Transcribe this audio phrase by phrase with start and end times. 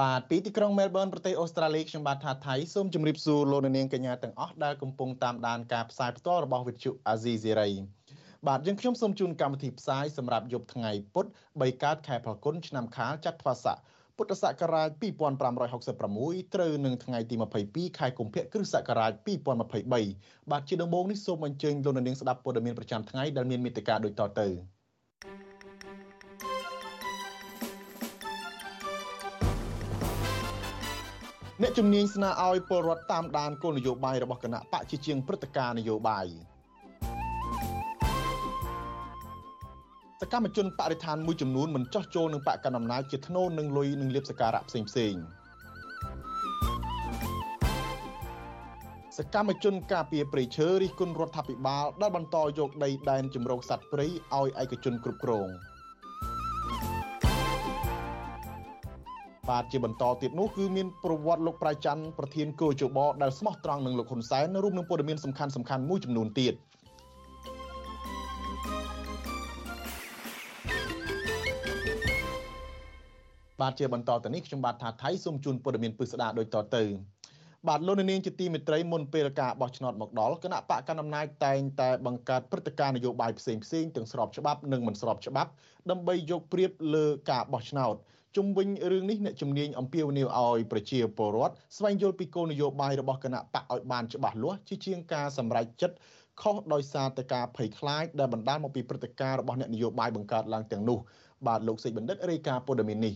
[0.00, 7.72] បាទពីទីក្រុងមែលប៊នប្រទេសអូស្ត្រាលីខ្ញុំបាទថាថៃសូមជម្រាបសួរលោកអ្នកនាងកញ្ញាទាំងអស់ដែលកំពុងតាមដានការផ្សាយផ្ទាល់របស់ Vuthu Azizi Serai
[8.48, 13.78] បាទយើងខ្ញុំសូមជូនកម្មវិធីផ្សាយសម្រាប់យប់ថ្ងៃពុធ3កើតខែផលគុណឆ្នាំខាលចត្វាស័ក
[14.16, 14.88] ពុទ្ធសករាជ
[15.72, 17.34] 2566ត្រូវនឹងថ្ងៃទី
[17.66, 19.12] 22ខែកុម្ភៈគ្រិស្តសករាជ
[19.82, 24.48] 2023បាទជាដំបូងនេះសូមអញ្ជើញលោកនាងស្ដាប់ព័ត៌មានប្រចាំថ្ងៃដែលមានមេត្តាដូចតទៅ
[31.64, 36.26] អ្នកជំនាញស្នើឲ្យពលរដ្ឋតាមដានគោលនយោបាយរបស់គណៈបកជាជាងព្រឹត្តិការណ៍នយោបាយ
[40.20, 45.14] សកម្មជនបរិស្ថានមួយចំនួនមិនចោះចូលនឹងបកកណ្ដាលអំណាចជាធ្នូនឹងលុយនឹងលៀបសការៈផ្សេងផ្សេង
[49.18, 55.48] សកម្មជនការពារព្រៃឈើរិះគន់រដ្ឋាភិបាលដែលបន្តយកដីដែនជំរកសត្វព្រៃឲ្យឯកជនគ្រប់គ្រង
[59.50, 66.54] បាទជាបន្តទៀតនោះគឺមានប្រវត្តិលោកប្រៃច័ន្ទប្រធានគោជបដែលស្មោះត្រង់នឹងលោកហ៊ុនសែនរួមនឹងព័ត៌មានសំខាន់សំខាន់មួយចំនួនទៀត។
[73.60, 76.84] បាទជាបន្តទៅនេះខ្ញុំបាទថាថៃសូមជូនព័ត៌មានពិស្ដាដូចតទៅ
[77.68, 85.50] បាទលោកនាងជាទីមេត្រីមុនពេលការបោះឆ្នោតមកដល់គណៈបកកណ្ដាលអំណាចតែងតែបង្កើតព្រឹត្តិការណ៍នយោបាយផ្សេងផ្សេងទាំងស្របច្បាប់និងមិនស្របច្បាប់
[85.90, 87.94] ដើម្បីយកព្រៀបលើការបោះឆ្នោត
[88.36, 95.96] ជុំវិញរឿងនេះអ្នកជំនាញអំពាវនាវឲ្យប្រជាពលរដ្ឋស្វែងយល់ពីគោលនយោបាយរបស់គណៈបកឲ្យបានច្បាស់លាស់ជាជាងការសម្រេចចិត្ត
[96.40, 100.98] ខុសដោយសារតែការភ័យខ្លាចដែលបណ្ដាលមកពីព្រឹត្តិការណ៍របស់អ្នកនយោបាយបង្កើតឡើងទាំងនោះ
[101.46, 103.14] បាទលោកសេចបណ្ឌិតរាយការណ៍ព័ត៌មាននេះ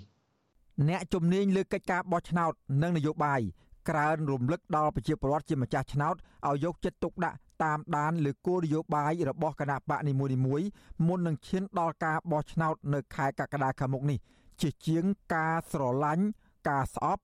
[0.89, 2.53] អ្នកជំនាញលើកិច្ចការបោះឆ្នោត
[2.83, 3.41] និងនយោបាយ
[3.89, 6.15] ក្រើនរំលឹកដល់ប្រជាពលរដ្ឋជាម្ចាស់ឆ្នោត
[6.49, 10.69] ឲ្យយកចិត្តទុកដាក់តាមដានលើគោលនយោបាយរបស់គណៈបកនីមួយៗ
[11.07, 14.19] មុននឹងឈានដល់ការបោះឆ្នោតនៅខែកក្កដាខាងមុខនេះ
[14.63, 15.05] ជាជាង
[15.35, 16.25] ការស្រឡាញ់
[16.69, 17.23] ការស្អប់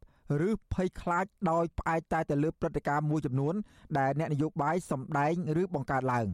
[0.49, 3.55] ឬភ័យខ្លាចដោយផ្អែកតែទៅលើព្រឹត្តិការណ៍មួយចំនួន
[3.99, 6.29] ដែលអ្នកនយោបាយសម្ដែងឬបង្កើតឡើង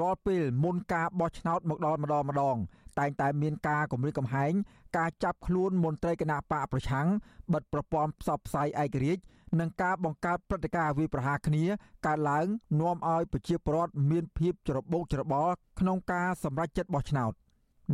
[0.00, 2.56] រាល់ពេលមុនការបោះឆ្នោតមកដល់ម្ដងម្ដង
[2.98, 4.52] តែងតែមានការគម្រាមកំហែង
[4.96, 7.06] ការចាប់ខ្លួនមន្ត្រីគណៈបកប្រឆាំង
[7.52, 9.22] បិទប្រព័ន្ធផ្សព្វផ្សាយឯករាជ្យ
[9.60, 11.64] និងការបង្កើតព្រឹត្តិការណ៍វិប្រហាគ្នា
[12.06, 12.46] កើតឡើង
[12.80, 17.32] នាំឲ្យប្រជាពលរដ្ឋមានភាពច្របូកច្របល់ក្នុងការសម្រេចចិត្តបោះឆ្នោត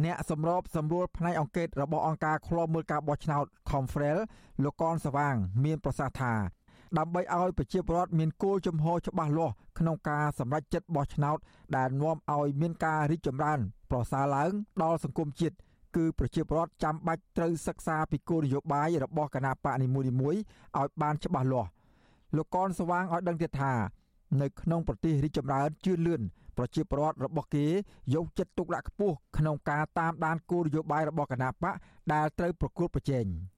[0.05, 4.19] អ្នកសម្របសម្រួលផ្នែកអង្គការរបស់អង្គការឃ្លាំមើលការបោះឆ្នោត Confrel
[4.65, 5.35] លោកកនសវាង
[5.65, 6.33] មានប្រសាសន៍ថា
[6.99, 11.39] ដើម្បីឲ្យប្រជាពលរដ្ឋមានគោលជំហរច្បាស់លាស់ក្នុងការសម្រេចចិត្តបោះឆ្នោត
[11.77, 13.59] ដែលនាំឲ្យមានការរីកចម្រើន
[13.91, 14.51] ប្រសើរឡើង
[14.83, 15.57] ដល់សង្គមជាតិ
[15.97, 20.39] គឺប្រជាពលរដ្ឋចាំបាច់ត្រូវសិក្សាពីគោលនយោបាយរបស់គណៈបកនីមួយៗឲ្យ
[21.03, 21.71] បានច្បាស់លាស់
[22.37, 23.73] លោកកនស្វាងឲ្យដឹងទៀតថា
[24.41, 26.23] នៅក្នុងប្រទេសរីកចម្រើនជឿនលឿន
[26.59, 27.67] ប្រជាពលរដ្ឋរបស់គេ
[28.15, 31.75] យកចិត្តទុកដាក់ខ្ពស់ក្នុងការតាមដានគោលនយោបាយរបស់គណៈបក
[32.13, 33.27] ដែលត្រូវប្រកួតប្រជែង។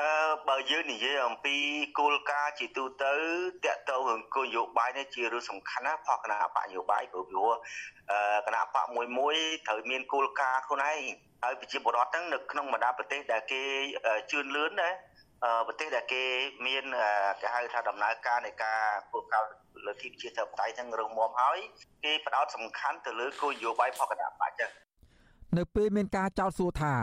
[0.00, 0.12] អឺ
[0.48, 1.56] បើយើងនិយាយអំពី
[1.98, 3.12] គោលការណ៍ជាទូទៅ
[3.64, 7.50] តកតងរឿងគោលនយោបាយនេះជារឿងសំខាន់ណាស់ផកគណៈបកនយោបាយព្រោះព្រោះ
[8.46, 9.36] គណៈបកមួយមួយ
[9.66, 11.00] ត្រូវមានគោលការណ៍ខ្លួនឯង
[11.42, 13.62] ហើយប្រជាពលរដ្ឋហ្នឹងនៅក្នុងបណ្ដាប្រទេសដែលគេ
[14.30, 14.90] ជឿនលឿនណា
[15.66, 16.22] ប្រទេសដែលគេ
[16.66, 16.84] មាន
[17.40, 18.80] គេហៅថាដំណើរការនៃការ
[19.12, 19.50] គោលការណ៍
[19.86, 21.58] លើទីជាធិបតេយ្យហ្នឹងរឹងមាំហើយ
[22.04, 24.70] គេផ្ដោតសំខាន់ទៅលើគោលនយោបាយផកគណៈបកចឹង
[25.58, 26.94] នៅពេលមានការចោទសួរថា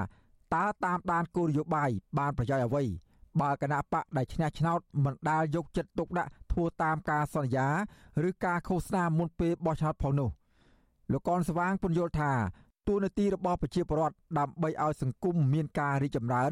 [0.55, 1.89] តើតាមដានគោលនយោបាយ
[2.19, 2.83] បានប្រយោជន៍អ្វី
[3.41, 7.67] បើគណៈបកដែលឈ្នះឆ្នោតមិនដាល់យកចិត្តទុកដាក់ធ្វើតាមការសន្យា
[8.27, 10.29] ឬការឃោសនាមុនពេលបោះឆ្នោតផងនោះ
[11.11, 12.31] លោកកនស្វាងពន្យល់ថា
[12.87, 16.51] ទូនាទីរបស់ប្រជាពលរដ្ឋដើម្បីឲ្យសង្គមមានការរីកចម្រើន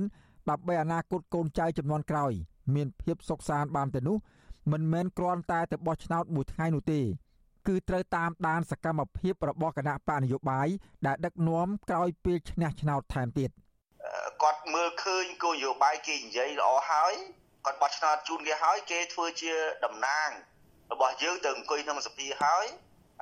[0.49, 2.31] ដើម្បីអនាគតកូនចៅចំនួនក្រោយ
[2.75, 4.17] មានភាពសុខសាន្តបានទៅនោះ
[4.71, 7.01] មិនមែនគ្រាន់តែទៅបោះឆ្នោតមួយថ្ងៃនោះទេ
[7.67, 10.67] គឺត្រូវតាមដានសកម្មភាពរបស់គណៈបកនយោបាយ
[11.05, 13.51] ដែលដឹកនាំក្រោយពេលឈ្នះឆ្នោតថែមទៀត។
[14.43, 17.13] គាត់មើលឃើញគោលនយោបាយគេនិយាយល្អហើយ
[17.65, 19.53] គាត់បោះឆ្នោតជូនគេហើយគេធ្វើជា
[19.85, 20.29] តំណាង
[20.91, 22.65] របស់យើងទៅអង្គុយក្នុងសភាហើយ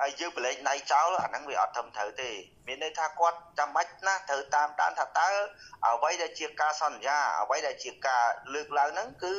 [0.00, 2.30] ហើយយើងប្រឡែងដៃចោលអាហ្នឹងវាអត់ត្រឹមត្រូវទេ
[2.66, 5.28] មានន័យថាគាត់ចាំបាច់ណាស់ត្រូវតាមដានថាតើ
[5.86, 8.24] អ្វីដែលជាការសន្យាអ្វីដែលជាការ
[8.54, 9.34] លើកឡើងហ្នឹងគឺ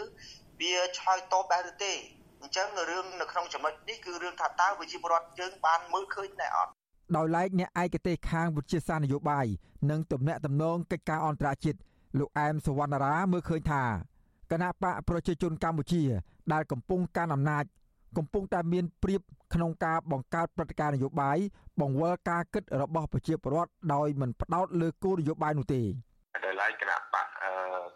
[0.62, 1.94] វាឆ្លើយតបដែរឬទេ
[2.42, 6.72] អញ្ចឹងរឿងនៅក្នុងចំណុចនេះគឺរឿងថាតើវិជាបរដ្ឋយើងបានមើលឃើញដែរអត់
[7.16, 9.46] ដោយឡែកអ្នកឯកទេសខាងវិទ្យាសាស្ត្រនយោបាយ
[9.92, 11.80] និងទំនាក់ទំនងកិច្ចការអន្តរជាតិ
[12.20, 13.84] លោកអែមសវណ្ណរាមើលឃើញថា
[14.52, 16.04] គណៈបកប្រជាជនកម្ពុជា
[16.54, 17.64] ដែលកំពុងកាន់អំណាច
[18.18, 19.22] កំពុងតែមានព្រៀប
[19.54, 21.38] ក្នុងការបង្កើតព្រឹត្តិការណ៍នយោបាយ
[21.82, 25.82] បង្វិលការគិតរបស់ប្រជាពលរដ្ឋដោយមិនផ្ដោតលើគោលនយោបាយនោះទេ
[26.46, 27.28] ដែលឡែកគណៈបក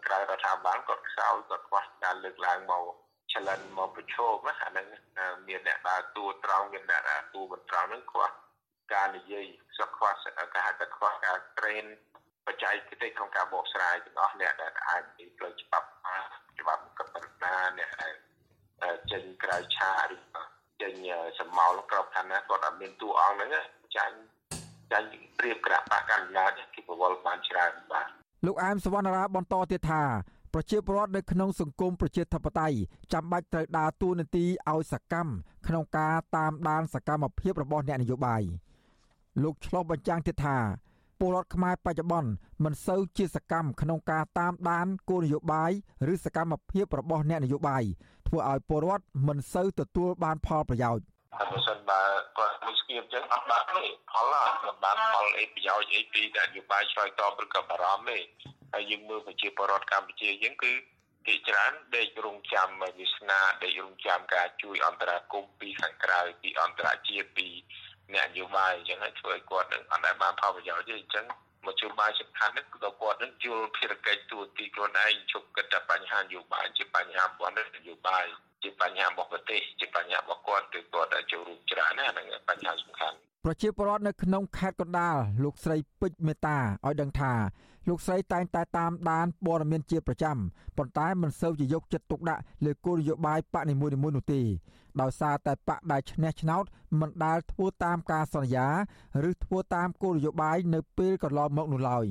[0.06, 2.84] ក្រៅរដ្ឋាភិបាលគាត់ខ្សោយគាត់ខ្វះការលើកឡើងមក
[3.32, 4.86] ចលនមកប្រឈមណាអាហ្នឹង
[5.48, 8.28] មានអ្នកដើរតួត្រង់មានអ្នកដើរតួមិនត្រង់ហ្នឹងខ្វះ
[8.92, 9.46] ការនិយាយ
[9.78, 10.10] សខ្វះ
[10.54, 11.86] ការហៅថាខ្វះការ train
[12.46, 15.88] បច្ចេកទេសក្នុងការបកស្រាយទាំងអស់អ្នកដែលអាចពីផ្លូវច្បាប់
[16.60, 18.14] ច្បាប់កណ្ដាលអ្នកដែល
[19.12, 20.16] ចេញក្រៅឆាឬ
[20.80, 20.92] ចេញ
[21.38, 23.50] សមោលក្របខណ្ឌណាគាត់អត់មានតួអង្គហ្នឹង
[23.96, 24.16] ចាញ់
[24.92, 25.06] ចាញ់
[25.38, 28.06] ព្រៀបក្រាបបកកណ្ដាលគេប្រវល់បានច្រើនបាទ
[28.46, 30.02] លោកអែមសវណ្ណរាបន្តទៀតថា
[30.54, 32.76] ប្រជាពលរដ្ឋនៅក្នុងសង្គមប្រជាធិបតេយ្យ
[33.12, 35.32] ចាំបាច់ត្រូវដើរតួនាទីឲ្យសកម្ម
[35.66, 38.42] ក្នុងការតាមដានសកម្មភាពរបស់អ្នកនយោបាយ
[39.42, 40.56] លោកឆ្លុះបញ្ចាំងទៀតថា
[41.20, 42.30] ពលរដ្ឋខ្មែរបច្ចុប្បន្ន
[42.64, 45.72] មិនសូវជាសកម្មក្នុងការតាមដានគោលនយោបាយ
[46.12, 47.84] ឬសកម្មភាពរបស់អ្នកនយោបាយ
[48.28, 51.04] ធ្វើឲ្យពលរដ្ឋមិនសូវទទួលបានផលប្រយោជន៍
[51.50, 52.02] បើសិនបើ
[52.38, 58.18] គាត់មួយស្គៀបចឹងអត់បានទេផលអត់បានផលអីប្រយោជន៍អីពីនយោបាយឆ្លើយតបឬក៏បារម្ភទេ
[58.72, 60.72] ហើយយើងមើលប្រជាពលរដ្ឋកម្ពុជាយើងគឺ
[61.26, 67.48] គេច្រើនដេករងចាំវាសនាដេករងចាំការជួយអន្តរាគមពីខាងក្រៅពីអន្តរជាតិពី
[68.14, 71.26] អ្នកនយោបាយអញ្ចឹងហើយធ្វើឲ្យគាត់នឹងអត់ដែលបានផលប្រយោជន៍ទេអញ្ចឹង
[71.66, 78.24] មកជួបបាយសំខាន់នេះគឺគាត់នឹងយល់ភារកិច្ចទូទីខ្លួនឯងជប់គិតតែបញ្ហានយោបាយជាបញ្ហារបស់នយោបាយ
[78.62, 87.32] ជាបញ្ហារបស់ប្រទេសជាបញ្ហារបស់គាត់គឺគាត់ដែលចូលរួមច្រើនណាហ្នឹងបញ្ហាសំខាន់ប្រជាពលរដ្ឋនៅក្នុងខេត្តកណ្ដាលលោកស្រីពេជ្រមេតាឲ្យដឹងថា
[87.88, 90.36] លោកស្រីតែងតែតាមដានព័ត៌មានជាប្រចាំ
[90.80, 94.40] ប៉ុន្តែមិនសូវជាយកចិត្តទុកដាក់លើគោលនយោបាយបកនីមួយៗនោះទេ
[95.00, 96.64] ដោយសារតែបកដែលឈ្នះឆ្នោត
[97.00, 98.68] មិនដែលធ្វើតាមការសន្យា
[99.30, 102.06] ឬធ្វើតាមគោលនយោបាយនៅពេលកន្លងមកនោះឡើយ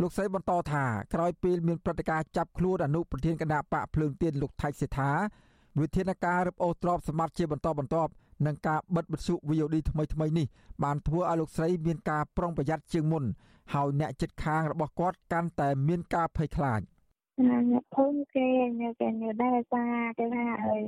[0.00, 0.84] លោកស្រីបន្តថា
[1.14, 5.10] ក្រោយពេលមានព្រឹត្តិការណ៍ចាប់ខ្លួនអនុប្រធានគណៈបកភ្លើងទៀនលោកថៃសេថា
[5.80, 8.10] វិធានការរឹបអូសទ្របសម្បត្តិជាបន្តបន្ទាប់
[8.46, 10.46] នឹងការបិទវិទ្យុ VOD ថ្មីថ្មីនេះ
[10.84, 13.24] បានធ្វើឲ្យលោកស្រីមានការប្រុងប្រយ័ត្នជាងមុន
[13.74, 16.80] ហើយអ្នកចិត្តខាងរបស់គាត់កាន់តែមានការភ័យខ្លាច
[17.40, 18.48] អ្នកភូមិគេ
[18.80, 19.08] អ្នកគេ
[19.42, 19.84] ដែរថា
[20.18, 20.82] គេថាអើយ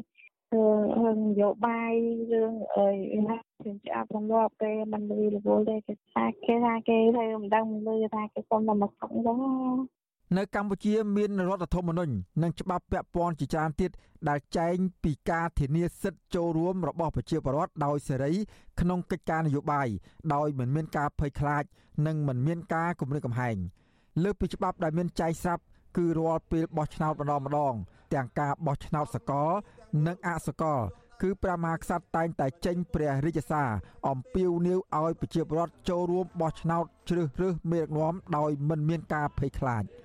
[0.53, 1.93] រឿងនយោបាយ
[2.33, 9.39] រឿងអីណាខ្ញុំជាអត់រំលាប់គេមិនលឺរវល់ទេគេថាគេថាគេទៅមិនដឹងមិនលឺថាគេសុំតែមកសុំអញ្ចឹង
[10.37, 12.13] នៅកម្ពុជាមានរដ្ឋធម្មនុញ្ញ
[12.43, 13.91] និងច្បាប់ពាក់ព័ន្ធជាច្រើនទៀត
[14.29, 18.33] ដែលចែងពីការធានាសិទ្ធិចូលរួមរបស់ប្រជាពលរដ្ឋដោយសេរី
[18.81, 19.89] ក្នុងកិច្ចការនយោបាយ
[20.35, 21.65] ដោយមិនមានការភ័យខ្លាច
[22.07, 23.57] និងមិនមានការគំរាមកំហែង
[24.23, 25.63] លើពីច្បាប់ដែលមានចែងស្រាប់
[25.97, 27.75] គឺរាល់ពេលបោះឆ្នោតម្ដងម្ដង
[28.15, 29.51] ទាំងការបោះឆ្នោតសកល
[30.07, 30.81] និងអសកល
[31.23, 33.71] គឺព្រះមហាក្សត្រតែងតែចេញព្រះរាជសារ
[34.09, 39.85] អំពាវនាវឲ្យប្រជាពលរដ្ឋចូលរួមបោះឆ្នោតជ្រើសរើសមេដឹកនាំដោយមិនមានការភ័យខ្លាច។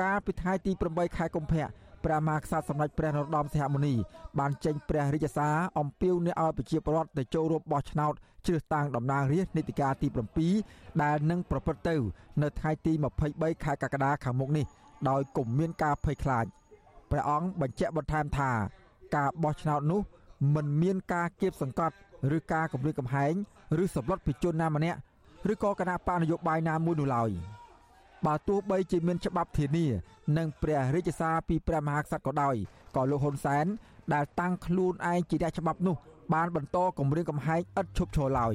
[0.00, 1.66] កាលពីថ្ងៃទី8ខែកុម្ភៈ
[2.04, 3.94] ព្រះមហាក្សត្រសម្ដេចព្រះនរោត្តមសីហមុនី
[4.38, 8.12] បានចេញព្រះរាជសារអំពាវនាវឲ្យប្រជាពលរដ្ឋទៅចូលរួមបោះឆ្នោត
[8.46, 10.08] ជ្រើសតាំងតំណាងរាស្ត្រនីតិកាលទី
[10.54, 11.96] 7ដែលនឹងប្រព្រឹត្តទៅ
[12.42, 12.92] នៅថ្ងៃទី
[13.28, 14.66] 23ខែកក្កដាខាងមុខនេះ
[15.08, 16.46] ដោយគុំមានការភ័យខ្លាច
[17.10, 18.50] ព្រះអង្គបញ្ជាក់បន្ថែមថា
[19.16, 20.00] ការបោះឆ្នោតនោះ
[20.54, 21.94] មិនមានការគៀបសង្កត់
[22.36, 23.34] ឬការគំរាមកំហែង
[23.82, 24.98] ឬសម្លុតពីជនណាម្នាក់
[25.52, 27.32] ឬក៏គណៈបកនយោបាយណាមួយនោះឡើយ។
[28.26, 29.86] បើទោះបីជាមានច្បាប់ធានា
[30.36, 32.56] និងព្រះរាជសារពីព្រះមហាក្សត្រក៏ដោយ
[32.96, 33.66] ក៏លោកហ៊ុនសែន
[34.14, 35.96] ដែលតាំងខ្លួនឯងជាអ្នកច្បាប់នោះ
[36.34, 38.54] បានបន្តគម្រាមកំហែងឥតឈប់ឈរឡើយ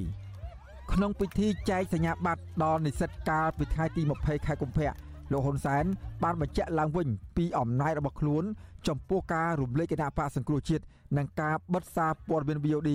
[0.91, 4.91] ក្នុងពិធីចែកសញ្ញាបត្រដល់និស្សិតកាលពីថ្ងៃទី20ខែកុម្ភៈ
[5.31, 5.85] លោកហ៊ុនសែន
[6.23, 7.07] បានបញ្ជាក់ឡើងវិញ
[7.37, 8.43] ពីអំណាចរបស់ខ្លួន
[8.87, 10.83] ចំពោះការរំលែកគណៈបកសង្គ្រោះជាតិ
[11.17, 12.91] និងការបិទសារព័ត៌មាន VOD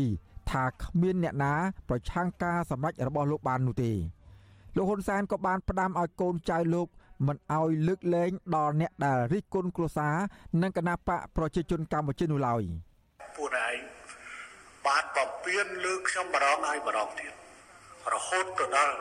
[0.51, 1.55] ថាគ្មានអ្នកណា
[1.89, 3.93] ប្រឆាំងការសម្រេចរបស់លោកបាននោះទេ
[4.77, 6.89] លោកហ៊ុនសែនក៏បានផ្ដាំឲ្យកូនចៅលោក
[7.27, 10.17] មិនឲ្យលើកលែងដល់អ្នកដែលរិះគន់គ្រួសារ
[10.63, 12.63] និងគណៈបកប្រជាជនកម្ពុជានោះឡើយ
[13.37, 13.79] ពួកឯង
[14.87, 17.33] បានបំពេញលើខ្ញុំបរងឲ្យបរងទៀត
[18.13, 18.97] រហូតទៅដល់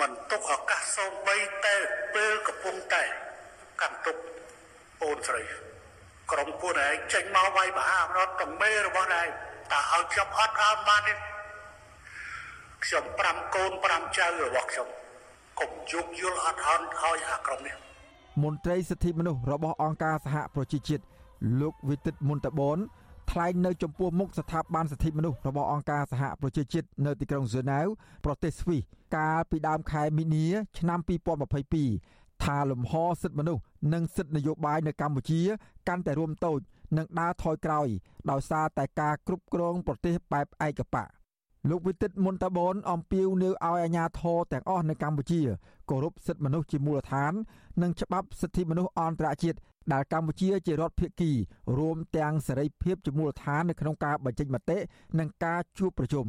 [0.00, 1.74] មិនទុកឱកាសសូម្បីតែ
[2.14, 3.02] ពេលកំពុងតែ
[3.80, 4.16] កាន់ទុក
[5.02, 5.42] អូនស្រី
[6.30, 9.28] ក្រុមពួកឯងចេញមកវាយបហារត់តមេរបស់ឯង
[9.72, 11.14] តើឲ្យខ្ញុំអត់អត់បានទេ
[12.84, 14.88] ខ្ញុំ5កូន5ចៅរបស់ខ្ញុំ
[15.60, 17.76] កុំយោគយល់អត់ហន់ឲ្យអាក្រុមនេះ
[18.42, 21.04] មន្ត្រីសិទ្ធិមនុស្សរបស់អង្គការសហប្រជាជាតិ
[21.60, 22.78] លោកវិទិតមុនតបន
[23.30, 27.86] ថ្លែងនៅចំពោះមុខស្ថាប័នសិទ្ធិមនុស្សរបស់អង្គការសហប្រជាជាតិនៅទីក្រុងហ្សឺណែវ
[28.24, 28.82] ប្រទេសស្វីស
[29.16, 30.46] កាលពីដើមខែមីនា
[30.78, 30.98] ឆ្នាំ
[31.70, 32.92] 2022ថាលំហ
[33.22, 35.40] សិទ្ធិមនុស្សនិងសិទ្ធិនយោបាយនៅកម្ពុជា
[35.88, 36.60] កាន់តែរួមតូច
[36.98, 37.88] និងដើរថយក្រោយ
[38.30, 41.08] ដោយសារតែការគ្រប់គ្រងប្រទេសបែបឯកបក
[41.70, 45.40] លោកវិទិតមុនតាបនអំពាវនាវឲ្យអាជ្ញាធរទាំងអស់នៅកម្ពុជា
[45.90, 47.32] គោរពសិទ្ធិមនុស្សជាមូលដ្ឋាន
[47.82, 49.58] និងច្បាប់សិទ្ធិមនុស្សអន្តរជាតិ
[49.92, 51.30] ដែលកម្ពុជាជារដ្ឋភាគី
[51.78, 54.78] រួមទាំងសេរីភាពជាមូលដ្ឋាននៅក្នុងការបញ្ចេញមតិ
[55.18, 56.26] និងការជួបប្រជុំ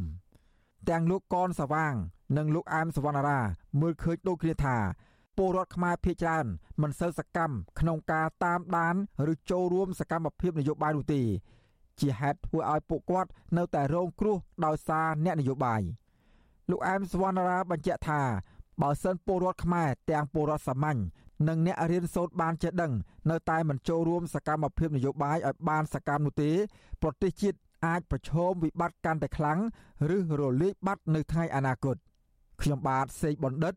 [0.90, 1.96] ទាំងលោកកនសវាង
[2.38, 3.40] និងលោកអែមសវណ្ណារា
[3.82, 4.78] មើលឃើញដូចគ្នាថា
[5.38, 6.46] ពលរដ្ឋខ្មែរភៀសច្រើន
[6.82, 8.96] មិនសូវសកម្មក្នុងការតាមដាន
[9.32, 11.22] ឬចូលរួមសកម្មភាពនយោបាយនោះទេ
[12.00, 15.82] ជាហេតុធ្វើឲ្យពួកគាត់នៅតែរងគ្រោះដោយសារអ្នកនយោបាយ
[16.70, 18.22] លោកអែមសវណ្ណារាបញ្ជាក់ថា
[18.82, 21.00] បើសិនពលរដ្ឋខ្មែរទាំងពលរដ្ឋសាមញ្ញ
[21.48, 22.94] និងអ្នករៀនសូត្របានចេះដឹង
[23.30, 26.52] នៅតែមិនចូលរួមសកម្មភាពនយោបាយឲ្យបានសកម្មនោះទេ
[27.02, 29.60] ប្រទេសជាតិអាចប្រឈមវិបត្តិកាន់តែខ្លាំង
[30.16, 31.98] ឬរលាយបាត់នៅថ្ងៃអនាគត
[32.62, 33.76] ខ្ញុំបាទសេកបណ្ឌិត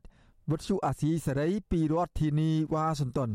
[0.50, 3.30] វុទ្ធុអាស៊ីសេរីពីរដ្ឋធានីវ៉ាស៊ីនតោន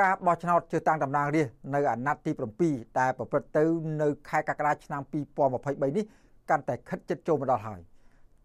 [0.00, 2.32] ការបោះឆ្នោតជ្រើសតាំងតំណាងរាស្ត្រនៅអាណត្តិទី
[2.62, 3.64] 7ដែលប្រព្រឹត្តទៅ
[4.02, 6.04] នៅខែកក្កដាឆ្នាំ2023នេះ
[6.50, 7.80] កាន់តែខិតជិតចូលមកដល់ហើយ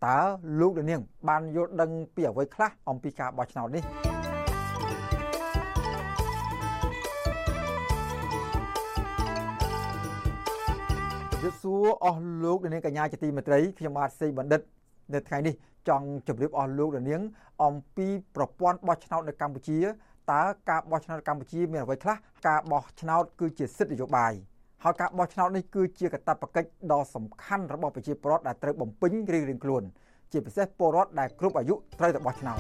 [0.06, 0.20] តើ
[0.60, 3.84] លោកនាង បានយល់ដឹងពីអ្វីខ្លះអំពីការបោះឆ្នោតនេះ
[11.42, 14.62] យល់សួរអស់លោកនាងកញ្ញាជាទីមេត្រីខ្ញុំបាទសេបណ្ឌិត
[15.14, 15.56] នៅថ្ងៃនេះ
[15.90, 17.22] ចង់ជម្រាបអស់លោកនាង
[17.64, 19.80] អំពីប្រព័ន្ធបោះឆ្នោតនៅកម្ពុជា
[20.32, 22.16] តើការបោះឆ្នោតកម្ពុជាមានអ្វីខ្លះ
[22.48, 24.34] ការបោះឆ្នោតគឺជាសិទ្ធិនយោបាយ
[24.84, 29.84] ហើយការបោះឆ្នោតនេះគឺជាកាតព្វកិច្ចដ៏សំខាន់របស់ប្រជាពលរដ្ឋដែលត្រូវបំពេញរៀងៗខ្លួន
[30.32, 32.58] ជាពិសេសពលរដ្ឋដែលគ្រប់អាយុត្រូវតែបោះឆ្នោត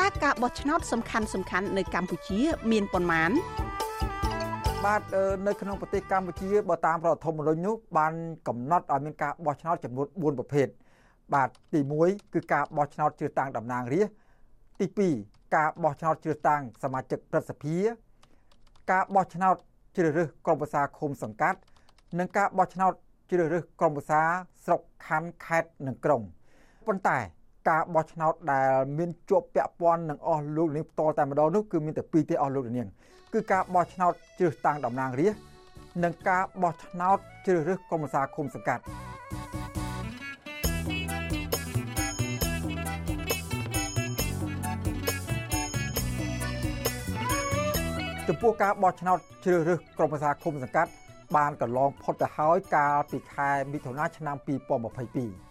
[0.00, 2.38] តើការបោះឆ្នោតសំខាន់សំខាន់នៅកម្ពុជា
[2.72, 3.30] មានប៉ុន្មាន
[4.86, 5.02] បាទ
[5.46, 8.14] នៅក្នុងប្រទេសកម្ពុជាបើតាមរដ្ឋធម្មនុញ្ញនោះបាន
[8.48, 10.66] កំណត់ឲ្យមានការបោះឆ្នោតចំនួន4ប្រភេទ
[11.34, 14.16] បាទទី1គឺការបោះឆ្នោតជ្រើសតាំងតំណាងរាស្ត្រ
[14.80, 14.86] ទី
[15.20, 17.76] 2ការបោះឆ្នោតជ្រើសតាំងសមាជិកព្រឹទ្ធសភា
[18.92, 19.56] ការបោះឆ្នោត
[19.96, 21.58] ជ្រើសរើសក្រុមប្រឹក្សាឃុំសង្កាត់
[22.18, 22.92] និងការបោះឆ្នោត
[23.30, 24.22] ជ្រើសរើសក្រុមប្រឹក្សា
[24.64, 26.20] ស្រុកខណ្ឌខេត្តនិងក្រុង
[26.86, 27.18] ប៉ុន្តែ
[27.68, 32.88] ការបោះឆ្នោតដែលមានជាប់ពាក់ព័ន្ធនឹងអស់លោកនាងផ្ទាល់តែម្ដងនោះគឺមានតែពីរទេអស់លោកនាង
[33.32, 35.42] គឺការបោះឆ្នោតជ្រើសតាំងតំណាងរាស្ត្រ
[36.04, 38.82] និងការបោះឆ្នោតជ្រើសរើសក្រុមប្រឹក្សាឃុំសង្កាត់
[48.28, 50.90] ចំពោះការបោះឆ្នោតជ្រើសរើសក្រុមប្រឹក្សាឃុំសង្កាត់
[51.36, 55.45] បានកន្លងផុតទៅហើយកាលពីខែមិថុនាឆ្នាំ2022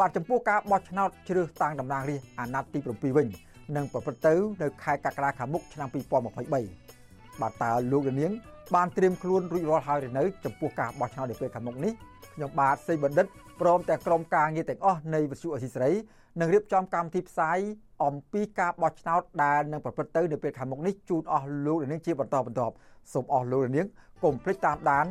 [0.00, 3.28] បាទចំពោះការបោះឆ្នោតជ្រើសតាំងតំណាងរាស្ត្រអាណត្តិទី7វិញ
[3.76, 8.32] នឹងប្រព្រឹត្តទៅនៅខែកក្កដាខាងមុខឆ្នាំ2023បាទតើលោកនាង
[8.74, 11.92] បានត្រៀមខ្លួនរួចរាល់ហើយឬនៅចំពោះការបោះឆ្នោតនាពេលខាងមុខនេះ
[12.34, 13.26] ខ្ញុំបាទសេបណ្ឌិត
[13.60, 15.92] ព្រមទាំងក្រុមការងារទាំងអស់នៃវិទ្យុអសីសេរី
[16.40, 17.58] នឹងរៀបចំកម្មវិធីផ្សាយ
[18.04, 22.74] អំពីការបោះឆ្នោតដែលនឹងប្រព្រឹត្តទៅនៅពេលខាងមុខនេះជូនអស់លោកនាងជាបន្តបន្ទាប់
[23.12, 23.86] សូមអស់លោកនាង
[24.24, 25.06] កុំភ្លេចតាមដាន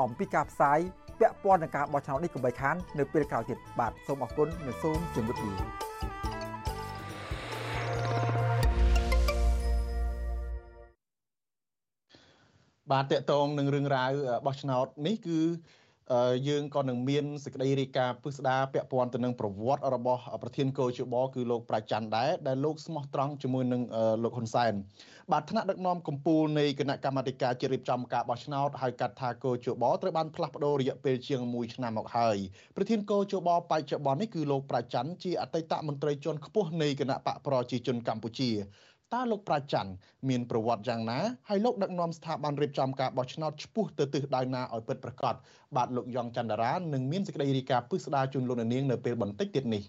[0.00, 0.78] អំពីការផ្សាយ
[1.20, 5.54] ពាក់ព័ន្ធនឹងការបោះឆ្នោតនេះកុំបីខាននៅពេលក្រោយទៀតបាទសូមអរគុណនិងសូមជម្រាបលា
[12.92, 14.10] បាទតកតងនឹងរឿងរ៉ាវ
[14.46, 15.38] បោះឆ្នោតនេះគឺ
[16.48, 23.82] យើងក៏នឹងមានសេចក្តីរាយការណ៍ពិស្ដារពាក់ព័ន្ធទៅនឹងប្រវត្តិរបស់ប្រធានកោជបគឺលោកប្រាច័ន្ទដែរដែលលោកស្មោះត្រង់ជាមួយនឹង
[24.22, 24.72] លោកហ៊ុនសែន
[25.32, 32.36] បាទថ្នាក់ដឹកនាំកម្ពុជានៃគណៈកម្មាធិការជាតិរៀបចំការបោះឆ្នោតហៅកាត់ថាកោជបត្រូវបានផ្លាស់ប្ដូររយៈពេលជាង1ឆ្នាំមកហើយ
[32.76, 38.50] ប្រធានកោជបបច្ចុប្បន្ននេះគឺលោកប្រាច័ន្ទជាអតីតមន្ត្រីជាន់ខ្ពស់នៃគណៈបកប្រជាជនកម្ពុជា
[39.14, 39.90] តើលោកប្រាច័ន្ទ
[40.28, 45.34] មានប្រវត្តិយ៉ាងណាហើយលោកដឹកនាំស្ថាប័នរៀបចំការបោះឆ្នោតឆ្ពោះទៅទិសដៅណាឲ្យពិតប្រាកដ
[45.76, 49.82] បាទលោកយ៉ងច័ន្ទរានឹងមានសេចក្តីរាយការណ៍ពិស្ដារជូនលោកនាងនៅពេលបន្តិចទៀតនេះ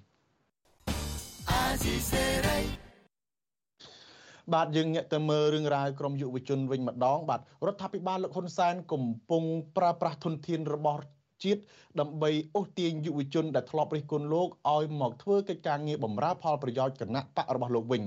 [4.54, 9.44] បាទយើងងាកទៅមើលរឿងរ៉ាវក្រមយុវជនវិញម្ដង បាទរដ្ឋាភិបាលលោកហ៊ុនសែនកំពុង
[9.78, 11.02] ប្រើប្រាស់ធនធានរបស់
[11.44, 11.62] ជាតិ
[12.00, 18.04] ដើម្បីអូសទាញយុវជនដែលធ្លាប់រិះគន់លោកឲ្យមកធ្វើកិច្ចការងារបម្រើផលប្រយោជន៍គណៈបករបស់លោកវិញ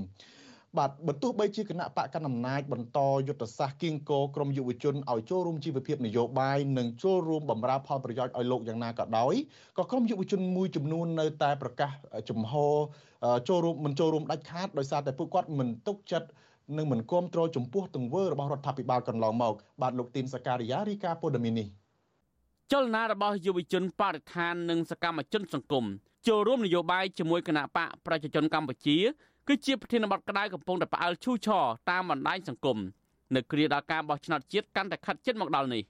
[0.79, 2.99] បាទបើទោះបីជាគណៈបកកណ្ដាលអំណាចបន្ត
[3.29, 9.35] យុទ្ធសាស្ត្រគៀងគរក្រមយុវជនឲ្យចូលរួមជីវភាពនយោបាយនិងចូលរួមបម្រើផលប្រយោជន៍ឲ្យលោកយ៉ាងណាក៏ដោយ
[9.79, 11.91] ក៏ក្រមយុវជនមួយចំនួននៅតែប្រកាស
[12.31, 12.55] ចំហ
[13.49, 16.29] ចូលរួមមិនចូលរួមដាច់ខាតដោយសារតែពួកគាត់មិនទុកចិត្ត
[16.77, 21.69] និងមិនគ្រប់គ្រងចំពោះទង្វើរបស់រដ្ឋាភិបាលកន្លងមកបាទលោកទីនសការីយ៉ារីកាព័ត៌មាននេះ
[22.73, 25.87] ចលនារបស់យុវជនបរិស្ថាននិងសកម្មជនសង្គម
[26.29, 28.97] ចូលរួមនយោបាយជាមួយគណៈបកប្រជាជនកម្ពុជា
[29.49, 32.78] គឺជាប្រធានបទក្តៅកំពុងតែផ្អើលឈូឆរតាមបណ្ដាញសង្គម
[33.35, 35.82] នៅគ្រាដល់ការបោះឆ្នោតជាតិកាន់តែខិតជិតមកដល់នេះ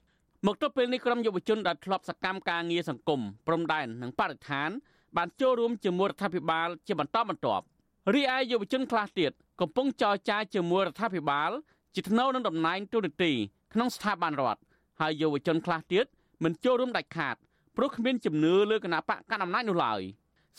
[0.45, 4.69] មកទល់ពេលនេះក្រុមយុវជនដែលធ្លាប់សកម្មការងារសង្គមព្រំដែននិងបរិស្ថាន
[5.17, 7.65] បានចូលរួមជាមួយរដ្ឋាភិបាល ជាបន្តបន្ទាប់
[8.13, 9.31] រីឯយុវជនខ្លះទៀត
[9.61, 11.51] កំពុងចរចាជាមួយរដ្ឋាភិបាល
[11.95, 13.31] ជាថ្នូវនឹងតំណែងទូរនីតិ
[13.73, 14.61] ក្នុងស្ថាប័នរដ្ឋ
[14.99, 16.05] ហើយយុវជនខ្លះទៀត
[16.43, 17.35] មិនចូលរួមដាច់ខាត
[17.75, 20.01] ព្រោះគ្មានជំនឿលើគណៈបកកណ្ដាលអំណាចនោះឡើយ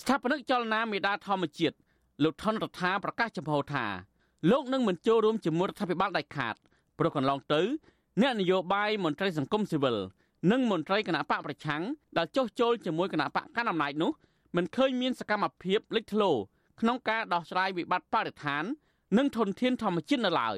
[0.00, 1.76] ស្ថាបនិកចលនាមេដាធម្មជាតិ
[2.23, 3.87] លោកថនរដ្ឋាប្រកាសចំហថា
[4.50, 6.55] លោកនឹងមិនចូលរួមជាមួយរដ្ឋាភិបាលដាច់ខាត
[6.99, 7.61] ព្រោះកន្លងទៅ
[8.21, 9.97] អ្នកនយោបាយមន្ត្រីសង្គមស៊ីវិល
[10.50, 11.83] និងមន្ត្រីគណៈបកប្រឆាំង
[12.17, 14.12] ដែលចុះចូលជាមួយគណៈបកកណ្ដាលអំណាចនោះ
[14.57, 16.31] មិនឃើញមានសកម្មភាពលេចធ្លោ
[16.81, 18.64] ក្នុងការដោះស្រាយវិបត្តិបរិស្ថាន
[19.19, 20.57] និងធនធានធម្មជាតិនៅឡើយ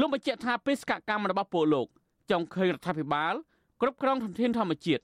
[0.00, 1.86] លោកបញ្ជាក់ថាបេសកកម្មរបស់ពលលោក
[2.30, 3.34] ចង់ឃើញរដ្ឋាភិបាល
[3.80, 5.02] គ្រប់គ្រងធនធានធម្មជាតិ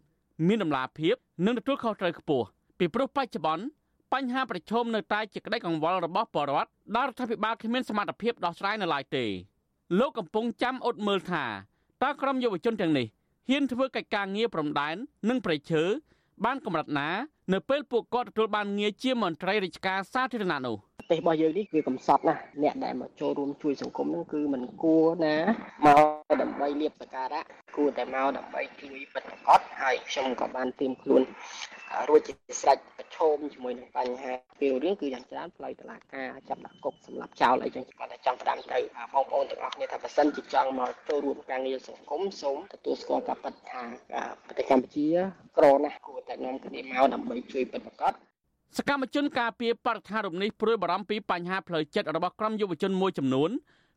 [0.49, 2.47] មានដំណាភាពនិងទទួលខុសត្រូវខ្ពស់
[2.79, 3.65] ពីព្រោះបច្ចុប្បន្ន
[4.13, 9.25] បញ្ហាប្រឈមនៅតែជាក្តីកង្វល់របស់ប្រជាពលរដ្ឋដែលរដ្ឋាភិបាលគ្មានសមត្ថភាពដោះស្រាយនៅឡើយទេ
[9.99, 11.45] លោកកំពុងចាំអត់មើលថា
[12.03, 13.07] តើក្រុមយុវជនទាំងនេះ
[13.49, 14.97] ហ៊ានធ្វើកិច្ចការងារព្រំដែន
[15.29, 15.83] និងប្រៃឈើ
[16.45, 17.09] បានកម្រិតណា
[17.53, 20.77] នៅពេលពួកគាត់ទទួលបានងារជាមន្ត្រីរាជការសាធារណៈនោះ
[21.11, 25.37] ទេសរបស់យើងនេះវាកំសត់ណាស់អ្នកដែលមកចូលរួមជួយសង្គមហ្នឹងគឺមិនគួរណា
[25.87, 27.43] មកដើម្បីលៀបសការៈ
[27.77, 31.23] គួរតែមកដើម្បីជួយបិទប្រកបហើយខ្ញុំក៏បានត្រៀមខ្លួន
[32.09, 38.79] រួចជាស្រេចប្រឈមជាមួយនឹងបញ្ហាពេលរឿងគឺយ៉ាងច្រើនផ្លូវតឡាការចាប់ដាក់គុកសម្រាប់ចោលអីចឹងគាត់តែចង់ផ្ដាំទៅ
[39.15, 43.83] បងប្អូនទាំងអស់គ្នាថាបើសិនជាចង់មកចូលរួមការងារសង្គមសូមទទួលស្គាល់ការពិតថា
[44.47, 45.09] ប្រទេសកម្ពុជា
[45.59, 48.30] ក្រណាស់គួរតែនាំគ្នាមកដើម្បីជួយបិទប្រកប
[48.77, 53.51] សកម្មជនការពារបរិស្ថានរូបនេះព្រួយបារម្ភពីបញ្ហាផ្លូវចិត្តរបស់ក្រុមយុវជនមួយចំនួន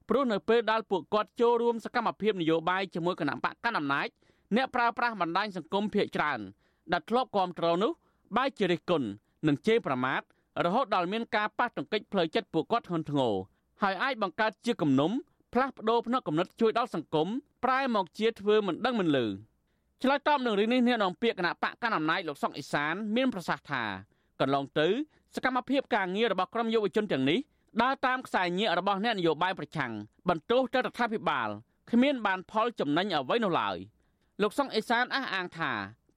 [0.10, 4.08] ព្រោះនៅពេលដែលពួកគាត់ចូលរួមសកម្មភាពនយោបាយជាមួយគណៈបកកណ្ដាលអំណាច
[4.56, 6.40] អ្នកប្រើប្រាស់បណ្ដាញសង្គមភាគច្រើន
[6.94, 7.92] ដែលធ្លាប់គ្រប់គ្រងនោះ
[8.38, 9.08] បែរជារិះគន់
[9.48, 10.22] និងជេរប្រមាថ
[10.66, 13.34] រហូតដល់មានការប៉ះទង្គិចផ្លូវចិត្តពួកគាត់ធ្ងន់ធ្ងរ
[13.84, 15.12] ហើយអាចបង្កើតជាគំនុំ
[15.54, 17.28] ផ្លាស់ប្ដូរផ្នត់គំនិតជួយដល់សង្គម
[17.64, 19.26] ប្រែមកជាធ្វើមិនដឹងមិនលឺ
[20.02, 23.84] ឆ្លើយតបនឹងរឿងនេះអ្នកនាំពាក្យគណៈបកកណ្ដាលអំណាចលោកសុកអេសានមានប្រសាសន៍ថា
[24.42, 24.88] កន្លងទៅ
[25.36, 27.40] សកម្មភាពការងាររបស់ក្រុមយុវជនទាំងនេះ
[27.82, 29.92] ដើរតាមខ្សែញាក់របស់អ្នកនយោបាយប្រឆាំង
[30.30, 31.50] បន្ទោសទៅរដ្ឋាភិបាល
[31.92, 33.78] គ្មានបានផលចំណេញអ្វីនោះឡើយ
[34.42, 35.72] លោកសុងអេសានអះអាងថា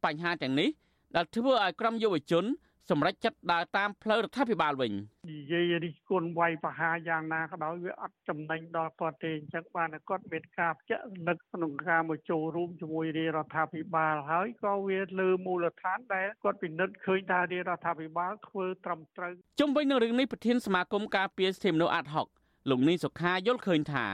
[0.04, 0.70] បញ្ហាទាំងនេះ
[1.16, 2.44] ដែលធ្វើឲ្យក្រុមយុវជន
[2.90, 4.92] សម្រេចចិត្តដើរតាមផ្លូវរដ្ឋាភិបាលវិញ
[5.30, 22.26] និយាយរិះគន់វាយប្រហារយ៉ាងណាក៏ដោយវាអត់ចំណេញដល់គាត់ទេអញ្ចឹងបានគាត់មានការភ្ជាក់នឹកក្នុងការមកចូលរួមជាមួយរាជរដ្ឋាភិបាលហើយក៏វាលើមូលដ្ឋានដែលគាត់ពិនិត្យឃើញថារាជរដ្ឋាភិបាលធ្វើត្រឹមត្រូវជុំវិញនឹងរឿងនេះប្រធានសមាគមការពារសិទ្ធិមនុស្សអាត់ហុក
[22.70, 24.06] លោកនីសុខាយល់ឃើញថា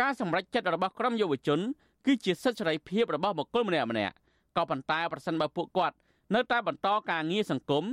[0.00, 1.60] ការសម្រេចចិត្តរបស់ក្រុមយុវជន
[2.06, 4.14] គឺជាសិទ្ធិសេរីភាពរបស់បុគ្គលម្នាក់ម្នាក់
[4.56, 5.96] ក៏ប៉ុន្តែប្រសិនបើពួកគាត់
[6.34, 7.84] នៅតែបន្តការងារសង្គម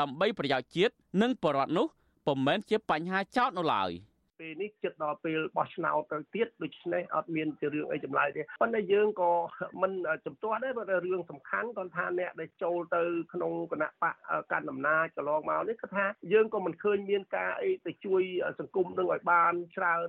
[0.00, 1.86] ដើម្បីប្រយោជន៍ជាតិនិងបរដ្ឋនោះ
[2.26, 3.92] ពុំមែនជាបញ្ហាចោតនោះឡើយ
[4.40, 9.30] ពេលនេះចិត្តដល់ពេលបោះឆ្នោតទៅទៀតដូច្នេះអត់មានជារឿងអីចម្លើយទេប៉ុន្តែយើងក៏
[9.82, 9.92] មិន
[10.26, 14.14] ចំទាស់ដែរព្រោះរឿងសំខាន់គាត់ថាអ្នកដែលចូលទៅក្នុងគណៈបក
[14.52, 18.22] កាន់អំណាចកន្លងមកនេះគាត់ថាយើងក៏មិនឃើញមានការអីទៅជួយ
[18.60, 20.08] សង្គមនឹងឲ្យបានច្រើន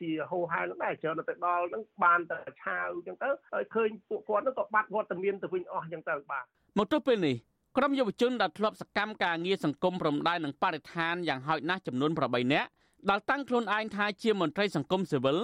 [0.00, 6.44] ជាហោហែនឹងដែរច្រើនទៅដល់នឹងបានតែឆាវអញ្ចឹងទៅហើយឃើញពួកគាត់នឹងក៏បាត់វត្តមានទៅវិញអស់អញ្ចឹងទៅបាទ
[6.78, 7.36] មកទល់ពេលនេះ
[7.76, 12.68] ក្រុមយុវជនដែលធ្លាប់សកម្មការងារសង្គមព្រំដែននិងបរិស្ថានយ៉ាងហោចណាស់ចំនួន8នាក់
[13.10, 15.38] ដែលតាំងខ្លួនឯងថាជាមន្ត្រីសង្គមស៊ីវិល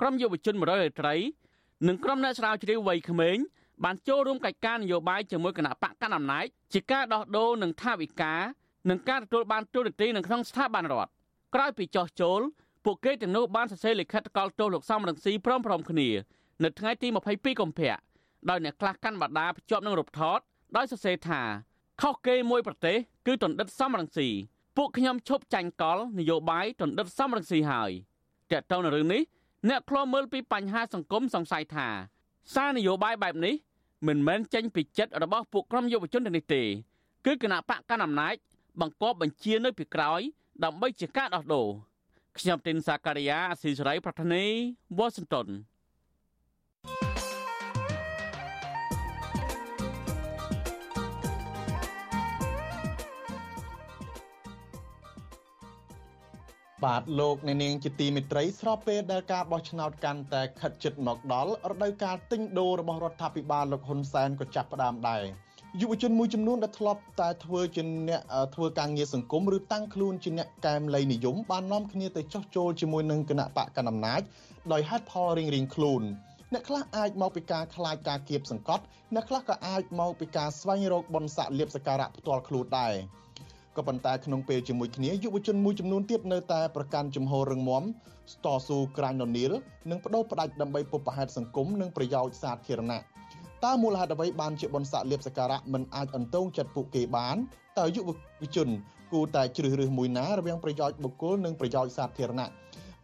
[0.00, 1.14] ក្រុមយុវជន100រាត្រី
[1.88, 3.36] និងក្រុមអ្នកស្រាវជ្រាវវ័យក្មេង
[3.84, 8.40] បានចូលរួមកិច្ចការនយោបាយជាមួយគណៈបកកណ្ដាលអំណាចជាការដោះដូរនឹងថាវិការ
[8.90, 11.10] និងការទទួលបានទូរទស្សន៍នៅក្នុងស្ថាប័នរដ្ឋ
[11.54, 12.40] ក្រោយពីចោះចូល
[12.84, 16.08] ពួកគេទាំងនោះបានសរសេរលិខិតកលទោសលោកសំរងស៊ីព្រមព្រមគ្នា
[16.62, 17.94] នៅថ្ងៃទី22កុម្ភៈ
[18.50, 20.38] ដោយអ្នកខ្លះកាន់បដាភ្ជាប់នឹងរូបថត
[20.76, 21.42] ដោយសរសេរថា
[22.02, 24.28] ខុសគេមួយប្រទេសគឺតណ្ឌិតសំរងស៊ី
[24.76, 27.90] ពួកខ្ញុំឈប់ចាញ់កលនយោបាយតណ្ឌិតសំរងស៊ីហើយ
[28.50, 29.22] តើតើនៅរឿងនេះ
[29.68, 31.88] អ្នកខ្លោមើលពីបញ្ហាសង្គមសង្ស័យថា
[32.54, 33.54] សារនយោបាយបែបនេះ
[34.06, 36.62] មិនមែនចេញពីចិត្តរបស់ពួកក្រុមយុវជនទាំងនេះទេ
[37.26, 38.34] គឺគណៈបកកណ្ដាលអំណាច
[38.80, 40.20] បង្កប់បញ្ជានៅពីក្រោយ
[40.64, 41.68] ដើម្បីជាការដោះដូរ
[42.38, 44.44] ខ្ញុំទីនសាការីយ៉ាអស៊ីសេរីប្រធានី
[44.98, 45.46] វ៉ាស៊ីនតោន
[56.84, 65.22] បាទលោកអ្នកនាងជាទីមេត្រីស្របពេលដែលការបោះឆ្នោតកាន់តែខិតជិតមកដល់រដូវកាលទិញដូររបស់រដ្ឋាភិបាលលោកហ៊ុនសែនក៏ចាប់ផ្ដើមដែរ
[65.80, 68.20] យុវជនមួយចំនួនដែលធ្លាប់តែធ្វើជាអ្នក
[68.54, 74.20] ធ្វើការងារសង្គមឬតាំងខ្លួនជាអ្នកកែមលៃនិយមបាននាំគ្នាទៅចោះចូលជាមួយនឹងគណៈបកកណ្ដាលអំណាច
[74.72, 76.02] ដោយហេតុផលរៀងៗខ្លួន
[76.52, 82.94] អ្នកខ្លះអាចមកពីការខ្លាចការគៀបសង្កត់អ្នកខ្លះក៏អាចមកពីការស្វែងរកបុណ្យស័ក្តិលៀបសការៈផ្ទាល់ខ្លួនដែរ
[83.78, 87.82] ក៏ប៉ុន្តែក្នុងពេលជាមួយគ្នាយុវជនមួយចំនួនទៀតនៅតែប្រកាន់ជំហររឹងមាំ
[88.32, 89.52] ស្តស៊ូក្រាញ់ននីល
[89.90, 93.00] និងបដូរផ្ដាច់ដើម្បីពុបប្រហែតសង្គមនិងប្រយោជន៍សាធារណៈ
[93.64, 97.36] តើមូលហេតុអ្វីបានជាបនស័កលៀបសការៈមិនអាចអន្តោងចិត្តពួកគេបាន
[97.78, 98.68] តើយុវជន
[99.12, 102.48] គួរតែជ្រើសរើសមួយណារវាងប្រយោជន៍បុគ្គលនិងប្រយោជន៍សាធារណៈ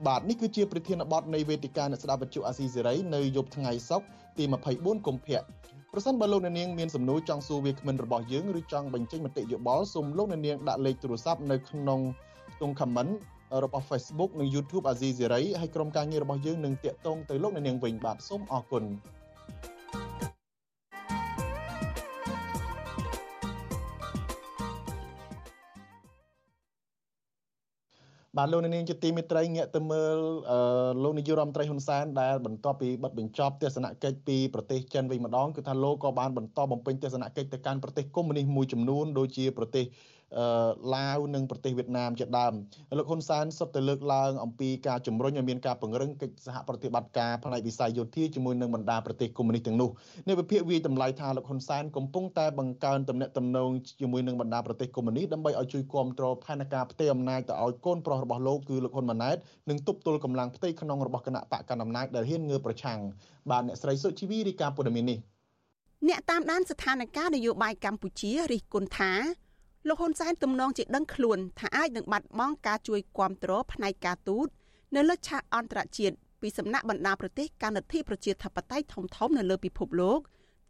[0.06, 4.06] បាទនេះគឺជាប្រធានបទនៃវេទិកាអ្នកស្ដាប់វិទ្យុអាស៊ីសេរីនៅយប់ថ្ងៃសុក្រ
[4.38, 5.40] ទី24កុម្ភៈ
[5.96, 12.00] ប្រសិនបើលោកអ្នកនាងមានសំណួរចង់សួរវាគ្មិនរបស់យើងឬចង់បញ្ចេញមតិយោបល់សូមលោកអ្នកនាងដាក់លេខទូរស័ព្ទនៅក្នុង
[12.54, 13.12] ខ្ទង់ comment
[13.64, 18.84] របស់ Facebook និង YouTube អាស៊ីសេរីហើយក្រុមការងាររបស់យើងនឹងតាក់ទងទៅលោកអ្នកនាងវិញបាទសូមអរគុណ
[28.38, 30.16] បាទលោកនាងជាទីមេត្រីងាកទៅមើល
[31.02, 39.84] លោកនាយករដ្ឋមន្ត្រីហ៊ុនសែនដែលបន្ទាប់ពីបិទបញ្ចប់ទស្សនកិច្ចពីប្រទេសចិនវិញម្ដងគឺថាលោកក៏បានបន្តបំពេញទស្សនកិច្ចទៅកាន់ប្រទេសកុម្មុយនីសមួយចំនួនដូចជាប្រទេស
[40.94, 42.52] ឡាវនិងប្រទេសវៀតណាមជាដើម
[42.98, 49.90] លោកហ៊ុនសែនសុទ្ធតែលើកឡើងអំពីការជំរុញឲ្យមានការពង្រឹងកិច្ចសហប្រតិបត្តិការផ្នែកវិស័យយោធាជាមួយនឹងបណ្ដាប្រទេសកុម្មុយនីសទាំងនោះ
[50.28, 53.70] នេះវិភាគវាតម្លៃថាលោកហ៊ុនសែនកំពុងតែបង្កើនទំនាក់ទំនង
[54.00, 59.36] ជាមួយនឹងបណ្ដាប្រទេសកុម្មុយនីសដើម្បីឲ្យជួយគ្រប់គ្រងផែនការផ្ទៃអំណាចទៅឲ្យកូនប្រុសរបស់លោកគឺលោកហ៊ុនម៉ាណែត
[59.70, 62.98] និងទប់ទល់កម្លាំងផ្ទៃក្នុងរបស់គណៈបកកណ្ដាលអំណាចដែលហ៊ានងើបប្រឆាំង
[63.50, 65.18] បាទអ្នកស្រីសុជីវីរីកាព័ត៌មាននេះ
[66.08, 69.12] អ្នកតាមដានស្ថានភាពនយោបាយកម្ពុជារិះគន់ថា
[69.88, 74.48] លោកហ៊ុនសែនទំនងជាដឹងខ្លួនថាអាចនឹងបាត់បង់ការជួយគ្រប់គ្រងផ្នែកការទូត
[74.94, 80.20] នៅលើឆាកអន្តរជាតិពីសំណាក់បណ្ដាប្រទេសកាន់លទ្ធិប្រជាធិបតេយ្យធំធំនៅលើពិភពលោក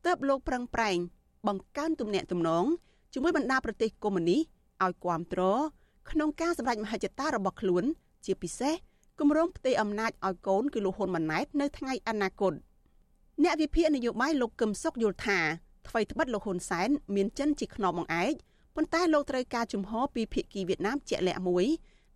[0.06, 0.98] ទើបលោកប្រឹងប្រែង
[1.46, 2.64] បង្កើនទំនាក់ទំនង
[3.12, 4.40] ជាមួយបណ្ដាប្រទេសកុម្មុយនីស
[4.84, 5.60] ឲ្យគ្រប់គ្រង
[6.10, 7.84] ក្នុងការសម្រេចមហិច្ឆតារបស់ខ្លួន
[8.24, 8.74] ជាពិសេស
[9.20, 12.52] គម្រោងផ្ទៃអំណាចឲ្យកូនគឺលោកហ៊ុនម៉ាណែតនៅថ្ងៃអនាគត
[13.42, 15.38] អ្នកវិភាគនយោបាយលោកកឹមសុខយល់ថា
[15.88, 18.34] ថ្មីត្បិតលោកហ៊ុនសែនមានចិនជាខ្នងបង្អែក
[18.76, 21.66] ប៉ុន្តែលោកត្រូវការជំហរពីភាគីវៀតណាមជាក់លាក់មួយ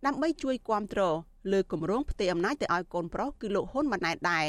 [0.05, 1.01] ដើម្បីជួយគាំទ្រ
[1.51, 4.47] លើគម្រោងផ្ទៃអំណាចទៅឲ្យកូនប្រុសគឺលោកហ៊ុនម៉ាណែតដែរ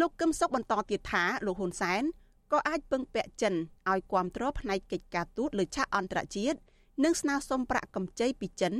[0.00, 2.02] លោកកឹមសុខបន្តទៀតថាលោកហ៊ុនសែន
[2.52, 3.54] ក៏អាចពឹងពាក់ចិន
[3.90, 6.58] ឲ្យគាំទ្រផ្នែកកិច្ចការទូតលើឆាកអន្តរជាតិ
[7.04, 8.74] និងស្នើសុំប្រាក់កម្ចីពីចិន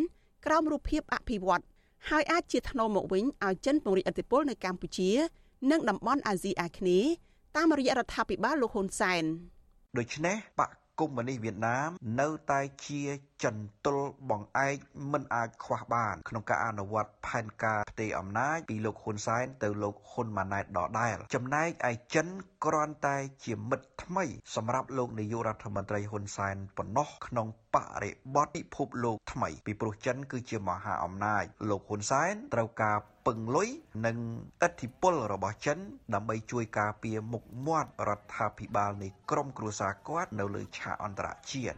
[0.47, 1.65] ក្រោមរូបភាពអភិវឌ្ឍ
[2.11, 5.11] ហើយអាចជាថ្នូរមកវិញឲ្យចិនពង្រីកឥទ្ធិពលនៅកម្ពុជា
[5.71, 7.11] និងតំបន់អាស៊ីអាគ្នេយ៍
[7.57, 9.25] តាមរយៈរដ្ឋាភិបាលលោកហ៊ុនសែន
[9.99, 13.03] ដូច្នេះបក កុម្មុយនីសវៀតណាមនៅតែជា
[13.45, 13.99] ចន្ទុល
[14.31, 14.77] បង្អែក
[15.13, 22.27] មិនអាចខ្វះបាន ក្នុងការអនុវត្តផែនការផ្ទេរអំណាចពីលោកហ៊ុនសែនទៅលោកហ៊ុនម៉ាណែតដដែលចំណែកឯចិន
[22.65, 32.97] គ្រាន់តែជាមិត្តថ្មីសម្រាប់លោកនាយករដ្ឋមន្ត្រីហ៊ុនសែនប៉ុណ្ណោះក្នុងបរិបទពិភពលោកថ្មីពីព្រោះចិនគឺជាមហាអំណាចលោកហ៊ុនសែនត្រូវការ
[33.29, 33.69] ពឹងលុយ
[34.07, 34.17] និង
[34.67, 35.79] ឥទ្ធិពលរបស់ចិន
[36.15, 41.77] ដើម្បីជួយការពារមុខមាត់រដ្ឋាភិបាលនៃក្រមគ្រួសារគាត់នៅលើឆាកអន្តរជាតិ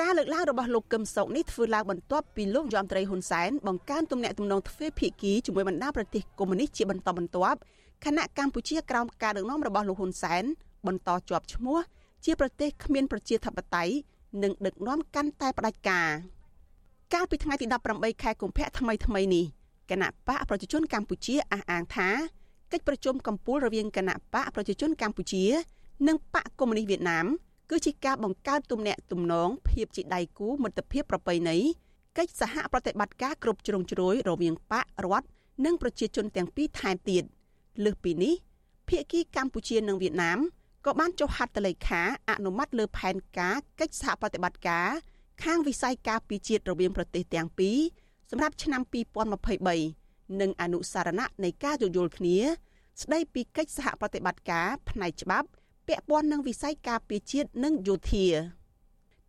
[0.00, 7.58] ការលើកឡើងរបស់លោកកឹមសុខនេះធ្វើឡើងបន្ទាប់ពីលោកយមត្រីហ៊ុនសែនបង្កើនទំនាក់ទំនងទ្វេភាគីជាមួយបណ្ដាប្រទេសកុម្មុយនីសជាបន្តបន្ទាប់
[8.04, 10.44] ខណៈកម្ពុជាក្រោមការដឹកនាំរបស់លោកហ៊ុនសែន
[10.86, 11.78] បន្តជាប់ឈ្មោះ
[12.24, 13.94] ជាប្រទេសគ្មានប្រជាធិបតេយ្យ
[14.42, 16.08] និងដឹកនាំកាន់តែផ្ដាច់ការ
[17.14, 19.46] កាលពីថ្ងៃទី18ខែកុម្ភៈថ្មីថ្មីនេះ
[19.90, 22.08] គណៈបកប្រជាជនកម្ពុជាអះអាងថា
[22.72, 25.44] កិច្ចប្រជុំកំពូលរវាងគណៈបកប្រជាជនកម្ពុជា
[26.08, 27.26] និងបកកុម្មុយនីសវៀតណាម
[27.70, 31.56] គឺជាការបង្កើតទំនាក់ទំនងភាពជាដៃគូមិត្តភាពប្រពៃណី
[32.18, 35.26] កិច្ចសហប្រតិបត្តិការគ្រប់ជ្រុងជ្រោយរវាងបករដ្ឋ
[35.64, 37.24] និងប្រជាជនទាំងពីរថែមទៀត
[37.84, 38.34] លើសពីនេះ
[38.88, 40.38] ភាគីកម្ពុជានិងវៀតណាម
[40.86, 44.88] ក៏បានចុះហត្ថលេខាអនុម័តលើផែនការកិច្ចសហប្រតិបត្តិការ
[45.44, 47.78] ខាងវិស័យការពារជាតិរវាងប្រទេសទាំងពីរ
[48.30, 48.82] សម្រាប់ឆ្នាំ
[49.60, 52.36] 2023និងអនុសារណៈនៃការយោគយល់គ្នា
[53.02, 55.48] ស្ដីពីកិច្ចសហប្រតិបត្តិការផ្នែកច្បាប់
[55.86, 58.26] ពាក់ព័ន្ធនឹងវិស័យការពារជាតិនិងយោធា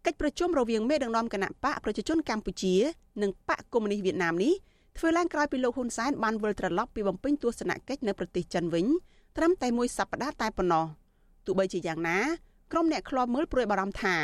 [0.05, 2.75] កិច្ចប្រជុំរវាងមេដឹកនាំគណៈបកប្រជាជនកម្ពុជា
[3.21, 4.53] និងបកកុម្មុយនីសវៀតណាមនេះ
[4.97, 8.85] ធ្វើឡើងក្រោយពីលោកហ៊ុនសែនបានវិលត្រឡប់ពីបំពេញទស្សនកិច្ចនៅប្រទេសចិនវិញ
[9.37, 10.85] ត្រឹមតែមួយសប្តាហ៍តែប៉ុណ្ណោះ
[11.45, 12.19] ទោះបីជាយ៉ាងណា
[12.71, 14.15] ក្រុមអ្នកខ្លាំមើលព្រួយបារម្ភថា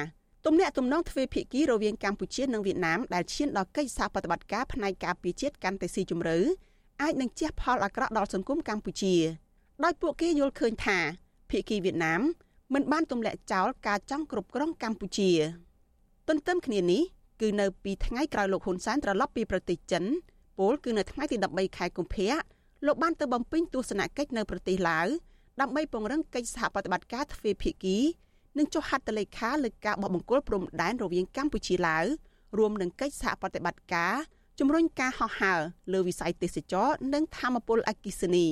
[0.46, 6.38] ទំនាក់ទំនងទ្វេភាគីរវាងកម្ពុជានិងវៀតណាមដែលឈានដល់កិច្ចសហប្រតិបត្តិការផ្នែកការពារជាតិកាន់តែស៊ីជម្រៅ
[7.02, 9.16] អាចនឹងជះផលអាក្រក់ដល់សង្គមកម្ពុជា
[9.84, 10.98] ដោយពួកគេយល់ឃើញថា
[11.50, 12.22] ភាគីវៀតណាម
[12.74, 15.32] មិនបានទម្លាក់ចោលការចង់គ្រប់គ្រងកម្ពុជា
[16.28, 17.02] ទន្ទឹមគ្នានេះ
[17.42, 20.04] គឺនៅពីថ្ងៃក្រោយលោកហ៊ុនសែនត្រឡប់ពីប្រទេសចិន
[20.58, 22.34] ពលគឺនៅថ្ងៃទី13ខែកុម្ភៈ
[22.86, 25.08] លោកបានទៅបំពេញទស្សនកិច្ចនៅប្រទេសឡាវ
[25.62, 27.98] ដើម្បីពង្រឹងកិច្ចសហប្រតិបត្តិការទ្វេភាគី
[28.58, 32.06] និងចុះហត្ថលេខាលើការបោះបង្គោលព្រំដែនរវាងកម្ពុជាឡាវ
[32.58, 34.14] រួមនឹងកិច្ចសហប្រតិបត្តិការ
[34.60, 35.60] ជំរុញការហោះហើរ
[35.94, 38.48] លើវិស័យទេសចរនិងធម្មពលអគិសនី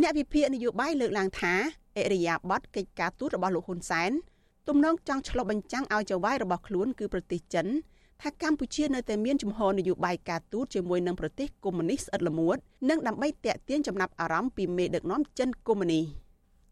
[0.00, 1.54] អ្នកវិភាគនយោបាយលើកឡើងថា
[1.96, 4.10] អរិយាប័ត្រកិច្ចការទូតរបស់លោកហ៊ុនសែន
[4.68, 7.66] ទំនងចង់ឆ្លុះបញ្ចាំងឲ្យចៅហ្វាយរបស់ខ្លួនគឺប្រទេសចិន
[8.22, 12.56] ថាកម្ពុជានៅតែមានជំហរនយោបាយការទូតជាមួយនឹងប្រទេសកុម្មុយនីសស្អិតល្មួត
[12.88, 16.27] និងដើម្បីតាក់ទាញចំណាប់អារម្មណ៍ពីមេដឹកនាំចិនកុម្មុយនីស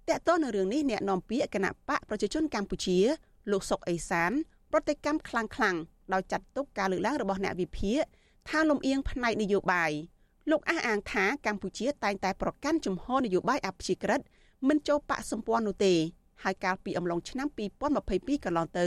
[0.08, 2.98] តកតនៅរឿងនេះអ្នកនាំពាក្យគណៈបកប្រជាជនកម្ពុជា
[3.50, 4.32] លោកសុកអេសាន
[4.72, 5.76] ប្រតិកម្មខ្លាំងខ្លាំង
[6.12, 8.02] ដោយចាត់ទុកការលើកឡើងរបស់អ្នកវិភាគ
[8.48, 9.92] ថាលំអៀងផ្នែកនយោបាយ
[10.50, 14.20] លោកអះអាងថាកម្ពុជាតែងតែប្រកាន់ជំហរនយោបាយអព្យាក្រឹត
[14.68, 15.94] មិនចូលបកសម្ព័ន្ធនោះទេ
[16.42, 17.48] ហើយកាលពីអំឡុងឆ្នាំ
[17.96, 18.86] 2022កន្លងទៅ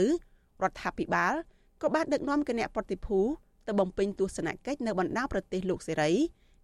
[0.62, 1.34] រដ្ឋាភិបាល
[1.82, 3.18] ក៏បានដឹកនាំគណៈប្រតិភូ
[3.66, 6.12] ទៅបំពេញទស្សនកិច្ចនៅបណ្ដាប្រទេសលោកសេរី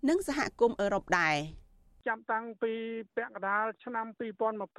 [0.09, 1.37] និងសហគមន៍អឺរ៉ុបដែរ។
[2.09, 2.73] ចាំតាំងពី
[3.17, 4.71] ពាក់កណ្ដាលឆ្នាំ2022មក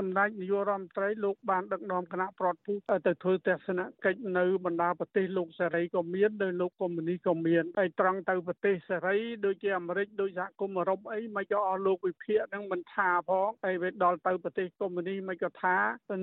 [0.00, 2.72] សម្ដេចនាយករដ្ឋមន្ត្រីលោកបានដឹកនាំគណៈប្រតិភូ
[3.06, 15.76] ទៅធ្វើទស្សនកិច្ចនៅបណ្ដាប្រទេសលោកសេរីក៏មានដោយលោកកុម្មុយនីក៏មានហើយត្រង់ទៅប្រទេសសេរីដូចជាអាមេរិកដូចសហគមន៍អឺរ៉ុបអីមិនក៏អស់លោកវិភាគហ្នឹងមិនថាផងហើយវាដល់ទៅប្រទេសកុម្មុយនីមិនក៏ថា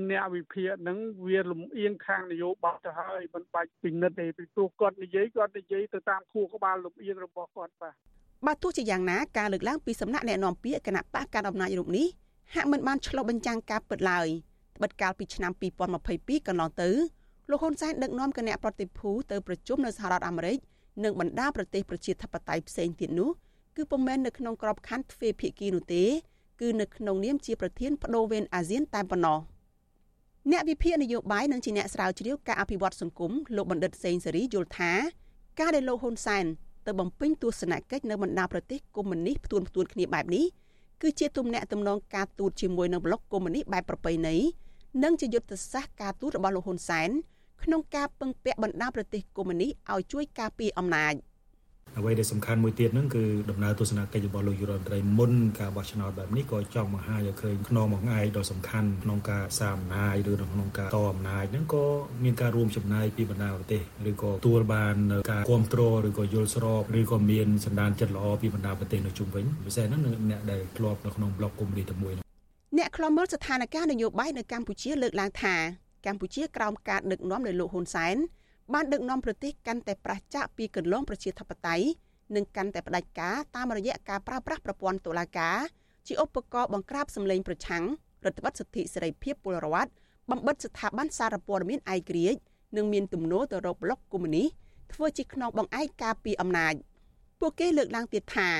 [0.09, 7.95] អ្នកវិភាគហ្នឹងវាលំអៀងខាងនយោបាយទៅហើយមិនបាច់ពិនិត្យទេពីព្រោះគាត់និយាយគាត់និយាយទៅតាមខួរក្បាលលំអៀងរបស់គាត់បាទ
[8.47, 12.07] បើទោះជាយ៉ាងណាការលើកឡើងពីសំណាក់អ្នកនាំពាក្យគណៈបកកណ្ដាលអំណាចរូបនេះ
[12.53, 14.27] ហាក់មិនបានឆ្លុះបញ្ចាំងការពិតឡើយ
[14.77, 15.51] ត្បិតកាលពីឆ្នាំ
[15.99, 16.89] 2022កន្លងទៅ
[17.49, 20.57] លោកហ៊ុនសែនដឹកនាំគណៈប្រតិភូទៅប្រជុំនៅសហរដ្ឋអាមេរិក
[21.03, 23.29] និងបណ្ដាប្រទេសប្រជាធិបតេយ្យផ្សេងទៀតនោះ
[23.75, 26.03] គឺពុំមែននៅក្នុងក្របខ័ណ្ឌទ្វេភាគីនោះទេ
[26.61, 29.39] គឺនៅក្នុងនាមជាប្រធានបដូវវេនអាស៊ានតែប៉ុណ្ណោះ
[30.51, 34.91] អ្នកវិភាគនយោបាយនិងជាអ្នកស្រាវជ្រាវការអភិវឌ្ឍសង្គមលោកបណ្ឌិតសេងសេរីយល់ថា
[35.59, 36.45] ការដែលលោកហ៊ុនសែន
[36.85, 40.45] ទៅបំពេញទស្សនកិច្ចនៅបណ្ដាប្រទេសកុម្មុយនីសផ្ទួនផ្ទួនគ្នាបែបនេះ
[41.01, 44.35] គឺជាទំនាក់ទំនងការទូតជាមួយនឹងប្លុកកុម្មុយនីសបែបប្រពៃណី
[45.03, 47.09] និងជាយុទ្ធសាស្ត្រការទូតរបស់លោកហ៊ុនសែន
[47.63, 51.13] ក្នុងការពឹងពាក់បណ្ដាប្រទេសកុម្មុយនីសឲ្យជួយការពារអំណាច។
[51.97, 61.85] អ្វីដែលសំខាន់មួយទៀតហ្នឹងគឺដំណើរទស្សនកិច្ចរបស់លោកយុរដ្ឋមន្ត្រីមុនការបោះឆ្នោតបែបនេះក៏ចង់បង្ហាញឲ្យឃើញខ្នងមួយថ្ងៃដ៏សំខាន់ក្នុងការសាមអំណាចឬក្នុងការតអំណាចហ្នឹងក៏
[62.23, 64.95] មានការរួមចំណាយពីបណ្ដាប្រទេសឬក៏ទួលបាន
[65.31, 70.01] ការគ្រប់គ្រងឬក៏យល់ស្របឬក៏មានសន្តានចិត្តល្អពីបណ្ដាប្រទេសនៅជុំវិញពិសេសហ្នឹង
[70.31, 72.13] អ្នកដែលធ្លាប់នៅក្នុងប្លុកកុម្មុយនីសតែមួយ
[72.77, 75.55] អ្នកខ្លំមើលស្ថានភាពនយោបាយនៅកម្ពុជាលើកឡើងថា
[76.05, 78.15] កម្ពុជាក្រោមការដឹកនាំដោយលោកហ៊ុនសែន
[78.73, 81.85] បានដឹកនាំប្រទេសកាន់តែប្រឆាចពីកន្លងប្រជាធិបតេយ្យ
[82.35, 85.57] និងកាន់តែផ្ដាច់ការតាមរយៈការប្រើប្រាស់ប្រព័ន្ធតុលាការ
[86.07, 87.83] ជាឧបករណ៍បង្ក្រាបសម្លេងប្រឆាំង
[88.25, 89.91] រដ្ឋបတ်សិទ្ធិសេរីភាពពលរដ្ឋ
[90.31, 92.39] បំបិតស្ថាប័នសារព័ត៌មានឯករាជ្យ
[92.77, 94.47] និងមានទំនោរទៅរកប្លុកកុម្មុយនីស
[94.93, 96.73] ធ្វើជាខ្នងបង្អែកការពីអំណាច
[97.39, 98.55] ពួកគេលើកឡើងទៀតថារ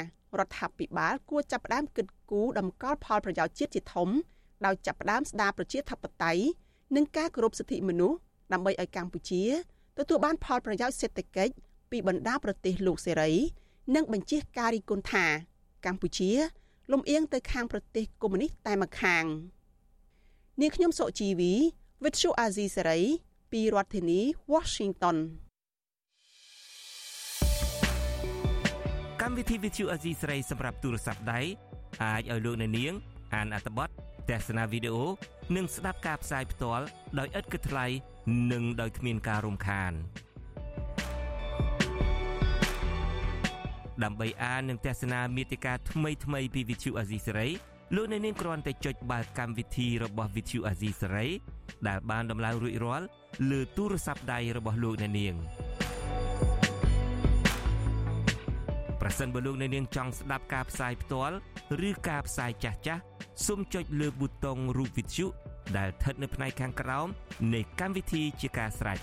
[0.46, 4.10] ដ្ឋាភិបាលគួរចាប់ផ្ដើមគិតគូរដំកល់ផលប្រយោជន៍ជាតិជាធំ
[4.66, 6.44] ដោយចាប់ផ្ដើមស្ដារប្រជាធិបតេយ្យ
[6.96, 8.18] និងការគោរពសិទ្ធិមនុស្ស
[8.54, 9.44] ដើម្បីឲ្យកម្ពុជា
[10.02, 11.54] ទទួលបានផលប្រយោជន៍សេដ្ឋកិច្ច
[11.92, 13.32] ពីបណ្ដាប្រទេសលោកសេរី
[13.96, 15.26] និងបញ្ជាការរីគុណថា
[15.86, 16.32] កម្ពុជា
[16.92, 19.24] លំអៀងទៅខាងប្រទេសកុម្មុយនីសតែម្ខាង
[20.62, 21.54] នាងខ្ញុំសុជីវី
[22.04, 23.04] With Shu Azizi Saray
[23.52, 24.20] ពីរដ្ឋធានី
[24.54, 25.18] Washington
[29.22, 31.40] កម្មវិធី With Shu Azizi Saray សម្រាប់ទូរស័ព្ទដៃ
[32.04, 32.94] អាចឲ្យលោកអ្នកនាង
[33.34, 33.90] អានអត្ថបទ
[34.30, 35.06] ទស្សនាវីដេអូ
[35.56, 36.86] និងស្ដាប់ការផ្សាយផ្ទាល់
[37.20, 37.86] ដោយឥតគិតថ្លៃ
[38.52, 39.94] និងដោយគ្មានការរំខាន
[44.04, 47.50] ដើម្បីអាននិងទស្សនាមេតិការថ្មីថ្មីពី Vithu Azisari
[47.96, 51.30] លោកអ្នកនាងគ្រាន់តែចុចបាល់កម្មវិធីរបស់ Vithu Azisari
[51.88, 53.06] ដែលបានដំឡើងរួចរាល់
[53.50, 55.36] លើទូរស័ព្ទដៃរបស់លោកអ្នកនាង
[59.02, 61.36] ប្រសិនបើលោកអ្នកនាងចង់ស្ដាប់ការផ្សាយផ្ទាល់
[61.88, 63.02] ឬការផ្សាយចាស់ចាស់
[63.46, 65.26] សូមចុចលើប៊ូតុងរូប Vithu
[65.78, 67.08] ដែលស្ថិតនៅផ្នែកខាងក្រោម
[67.54, 69.00] នៃកម្មវិធីជាការស្រេច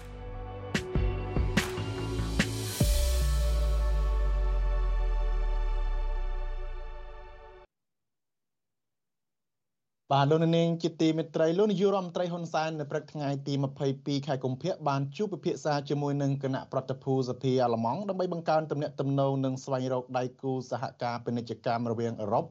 [10.14, 13.54] បាទលោកនាងជាទីមេត្រីលោកនាយករដ្ឋមន្ត្រីហ៊ុនសែននៅព្រឹកថ្ងៃទី
[13.90, 22.44] 22ខែកុម្ភៈបានជួបពិភាក្សាជាមួយនឹងគណៈប្រតិភូសភាអាល្លឺម៉ង់ដើម្បីបង្កើនទំនាក់ទំនងនិងស្វែងរកដៃគូសហការពាណិជ្ជកម្មរវាងអឺរ៉ុប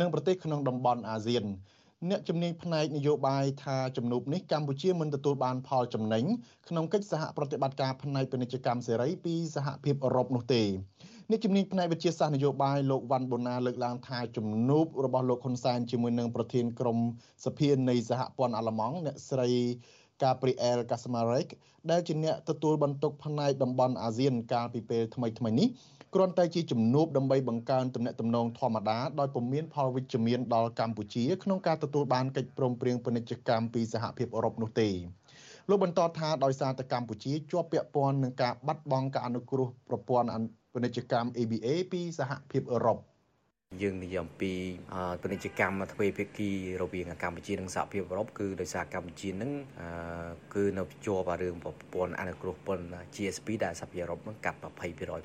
[0.00, 1.44] និងប្រទេសក្នុងតំបន់អាស៊ាន
[2.08, 6.24] អ្នកជំនាញផ្នែកនយោបាយថាជំនួបនេះកម្ពុជាមិនទទួលបានផលចំណេញ
[6.68, 10.62] ក្នុងកិច្ចសហប្រតិបត្តិការផ្នែកពាណិជ្ជកម្មសេរីពីសហភាពអឺរ៉ុបនោះទេ
[11.30, 16.98] អ្នកជំនាញផ្នែកវិទ្យាសាស្ត្រនយោបាយលោកវ៉ាន់បូណាលើកឡើងថាជំនួបរបស់លោកហ៊ុនសែនជាមួយនឹងប្រធានក្រុម
[17.44, 19.48] សភានៃសហព័ន្ធអាល្លឺម៉ង់អ្នកស្រី
[20.22, 21.48] Gabriel Kasmarek
[21.90, 25.68] ដែលជាអ្នកទទួលបន្ទុកផ្នែកតំបន់អាស៊ានកាលពីពេលថ្មីៗនេះ
[26.14, 34.88] គ្រាន់តែជាជំនួបដើម្បីបង្កើនទំនាក់ទំនងធម្មតាដោយពុំមានផលវិជ្ជមានដល់កម្ពុជាក្នុងការទទួលបានកិច្ចព្រមព្រៀងពាណិជ្ជកម្មពីសហភាពអឺរ៉ុបនោះទេ
[35.68, 40.28] លោកបន្តថាដោយសារតែកម្ពុជាជាប់ពាក់ព័ន្ធនឹងការបាត់បង់ការអនុគ្រោះប្រព័ន្ធ
[40.72, 42.98] ពាណិជ្ជកម្ម ABA ពីសហភាពអឺរ៉ុប
[43.82, 44.52] យើងនិយាយអំពី
[45.22, 46.50] ពាណិជ្ជកម្មទ្វេភាគី
[46.82, 49.52] រវាងកម្ពុជានិងសហភាពអឺរ៉ុបគឺដោយសារកម្ពុជានឹង
[50.54, 54.64] គឺនៅជាប់រឿងប្រព័ន្ធអនុគ្រោះពន្ធ GSP ដែលសហភាពអឺរ៉ុបនឹងកាត់20%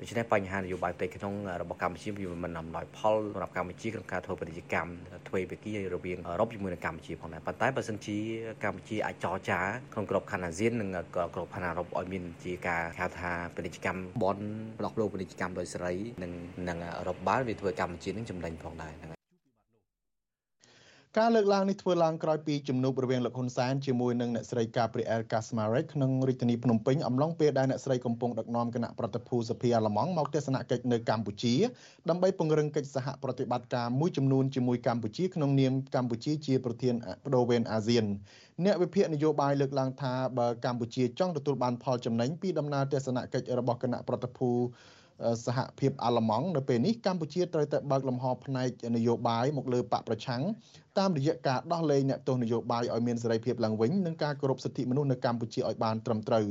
[0.00, 4.90] ដូច្នេះបញ្ហានយោបាយផ្ទៃក្នុងរបស់កម្ពុជាវាមិនអំណោយផលសម្រាប់កម្ពុជាក្នុងការធ្វើពាណិជ្ជកម្ម
[5.28, 8.18] ទ្វេភាគីរវាងអឺរ៉ុបជាមួយនឹងកម្ពុជាផងដែរប៉ុន្តែបើសិនជា
[8.64, 9.60] កម្ពុជាអាចចរចា
[9.92, 14.38] ក្នុងក្របខ័ណ្ឌអាស៊ាននិងក្របខ័ណ្ឌអឺរ៉ុបឲ្យមានជាការហៅថាពាណិជ្ជកម្មបន
[14.78, 16.32] ប្លុកលោពាណិជ្ជកម្មដោយសេរីនិង
[16.68, 19.16] និងអឺរ៉ុបបានវាធ្វើកម្ពុជានឹងចំណេញផងដែរហ្នឹង
[21.18, 31.54] ការលើកឡើងនេះធ្វើឡើងក្រោយពីជំនួបរវាងលោកហ៊ុនសែនជាមួយនឹងអ្នកស្រីកាព្រីអែលកាស្ម៉ារ៉េកក្នុងរាជធានីភ្នំពេញអំឡុងពេលដែលអ្នកស្រីកំពុងដឹកនាំគណៈប្រតិភូសភាអាល្លឺម៉ង់មកទស្សនកិច្ចនៅកម្ពុជា
[32.08, 36.94] ដើម្បីពង្រឹងកិច្ចសហប្រតិបត្តិការមួយចំនួនជាមួយកម្ពុជាក្នុងនាមកម្ពុជាជាប្រធាន
[37.24, 38.04] បដូវវេនអាស៊ាន
[38.64, 44.50] អ្នកវិភាគនយោបាយលើកឡើងថាបើកម្ពុជាចង់ទទួលបានផលចំណេញពីដំណើរទស្សនកិច្ចរបស់គណៈប្រតិភូ
[45.46, 50.42] សហភាពអាល្លឺម៉ង់នៅពេលនេះកម្ពុជាត្រូវតែបើកលំហផ្នែកនយោបាយមកលើបកប្រឆាំង
[50.98, 56.46] តាមរយៈការដោះលែងអ្នកទោសនយោបាយឲ្យមានសេរីភាពឡើងវិញនិងការគោរពសិទ្ធិមនុស្សនៅកម្ពុជាឲ្យបានត្រឹមត្រូវ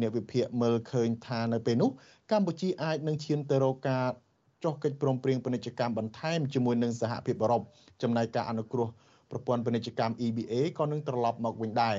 [0.00, 1.90] អ្នកវិភាគមើលឃើញថានៅពេលនោះ
[2.32, 4.06] កម្ពុជាអាចនឹងឈានទៅរកការ
[4.64, 7.62] ចុះកិច្ចព្រមព្រៀងពាណិជ្ជកម្មបន្ថែមជាមួយនឹងសហភាពអឺរ៉ុប
[8.02, 8.88] ចំណែកការអនុគ្រោះ
[9.30, 11.98] ប្រព័ន្ធពាណិជ្ជកម្ម EBA ក៏នឹងត្រឡប់មកវិញដែរ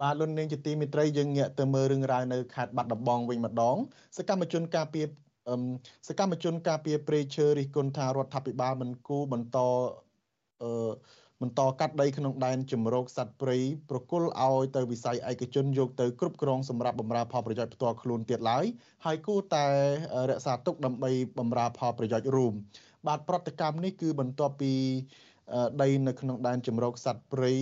[0.00, 3.76] បាទលោកនាងជាទីមេត្រីយើងងាកទៅមើលរឿងរ៉ាវនៅខេត្តបាត់ដំបងវិញម្ដង
[4.18, 5.06] សកម្មជនការពារ
[6.08, 9.58] សកម្មជនការពារព្រៃឈើរិះគន់ថារដ្ឋាភិបាលមិនគូបន្ត
[10.62, 10.90] អឺ
[11.40, 13.56] បន្តកាត់ដីក្នុងដែនជំរកសត្វព្រៃ
[13.90, 18.64] ប្រគល់ឲ្យទៅវិស័យឯកជនយកទៅគ្រប់គ្រងសម្រាប់បម្រើផលប្រយោជន៍ផ្ទាល់ខ្លួនទៀតឡើយ
[19.04, 19.66] ហើយគួរតែ
[20.30, 22.54] រក្សាទុកដើម្បីបម្រើផលប្រយោជន៍រួម
[23.06, 24.72] បាទប្រតិកម្មនេះគឺបន្ទាប់ពី
[25.82, 27.52] ដីនៅក្នុងដែនជំរកសត្វព្រៃ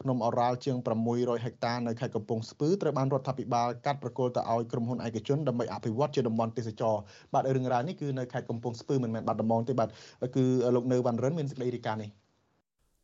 [0.00, 0.76] ភ្នំអរ៉ាល់ជាង
[1.10, 6.96] 600ហិកតានៅខេត្តកំពង់ស្ពឺត្រូវបានរដ្ឋាភិបាលកាត់ប្រគល់ទៅឲ្យក្រុមហ៊ុនឯកជនដើម្បីអភិវឌ្ឍជាតំបន់ទេសចរ
[7.32, 9.88] បាទរឿងរ៉ាវនេះគឺនៅខេត្តកំពង់ស្ពឺមិនមែនបាត់ដំបងទេបាទ
[10.36, 12.10] គឺលោកនៅវ៉ាន់រិនមានសេចក្តីរាយការណ៍នេះ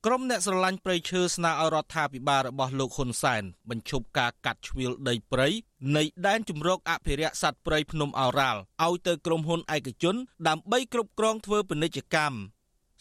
[0.06, 5.48] ក្រុមអ្នកស្រឡាញ់ព្រៃឈើស្នើឲ្យរដ្ឋាភិបាលរបស់លោកហ៊ុនសែនបញ្ឈប់ការកាត់ជ្រៀលដីព្រៃ
[5.96, 10.16] នៃដែនជំរកអភិរក្សសត្វព្រៃភ្នំអរ៉ាល់ឲ្យទៅក្រុមហ៊ុនឯកជន
[10.48, 12.36] ដើម្បីគ្រប់គ្រងធ្វើពាណិជ្ជកម្ម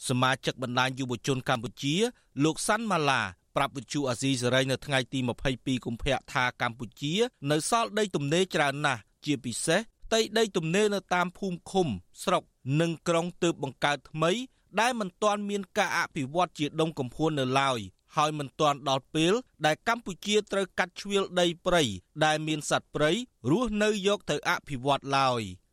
[0.07, 1.95] សមាជិកបណ្ដាញយុវជនកម្ពុជា
[2.43, 3.21] លោកសាន់ម៉ាឡា
[3.55, 5.19] ប្រាប់វិទ្យុអាស៊ីសេរីនៅថ្ងៃទី
[5.53, 7.13] 22កុម្ភៈថាកម្ពុជា
[7.51, 11.87] នៅសល់ដីទំនេរច្រើនណាស់ជាពិសេសផ្ទៃដីទំនេរនៅតាមភូមិឃុំ
[12.23, 12.43] ស្រុក
[12.81, 14.31] និងក្រុងទើបបង្កើតថ្មី
[14.79, 17.79] ដែលមិនទាន់មានការអភិវឌ្ឍជាដុំកំភួននៅឡើយ
[18.15, 19.33] ហើយមិនទាន់ដល់ពេល
[19.65, 21.83] ដែលកម្ពុជាត្រូវកាត់ជ្រៀលដីព្រៃ
[22.25, 23.11] ដែលមានសត្វព្រៃ
[23.51, 25.41] រស់នៅយកទៅអភិវឌ្ឍឡើយ។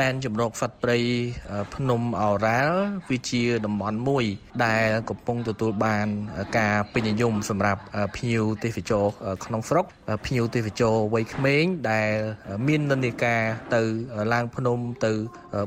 [0.00, 0.98] ដែនជំរកសត្វព្រៃ
[1.74, 4.24] ភ្នំអរ៉ាល់វាជាតំបន់មួយ
[4.64, 6.06] ដែលកំពុងទទួលបាន
[6.58, 7.82] ការពេញនិយមសម្រាប់
[8.16, 9.04] ភ្ញៀវទេសចរ
[9.44, 9.84] ក្នុងស្រុក
[10.26, 12.12] ភ្ញៀវទេសចរវ័យក្មេងដែល
[12.66, 13.42] មាននិន្នាការ
[13.74, 13.82] ទៅ
[14.32, 15.12] ឡើងភ្នំទៅ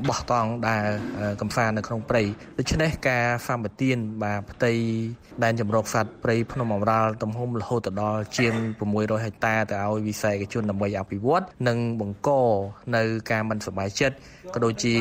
[0.08, 0.88] បោះតង់ដែល
[1.42, 2.24] កំសាន្តនៅក្នុងព្រៃ
[2.58, 4.74] ដូច្នេះការសម្បទានបាទផ្ទៃ
[5.44, 8.54] ដែនជំរកសត្វព្រៃភ្នំអមរ៉ាល់ទំហំរហូតដល់ជាង
[8.90, 12.30] 600ហិកតាទៅឲ្យវិស័យឯកជនដើម្បីអភិវឌ្ឍនិងបង្ក
[12.96, 14.15] នៅការមិនសប្បាយចិត្ត
[14.54, 14.96] ក៏ដូចជា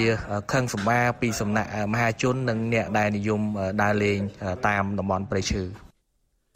[0.52, 3.40] ខឹងសម្បាពីសំណាក់មហាជននិងអ្នកដែលនិយម
[3.82, 4.18] ដើរលេង
[4.68, 5.62] តាមតំបន់ព្រៃឈើ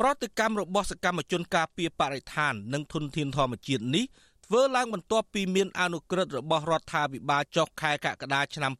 [0.00, 4.04] ប្រតិកម្មរបស់សកម្មជនការពារបរិស្ថាន និងធនធានធម្មជាតិនេះ
[4.46, 8.72] ធ្វើឡើងបន្ទាប់ពីមានអនុក្រឹត្យរបស់រដ្ឋាភិបាលចុះខែកក្កដាឆ្នាំ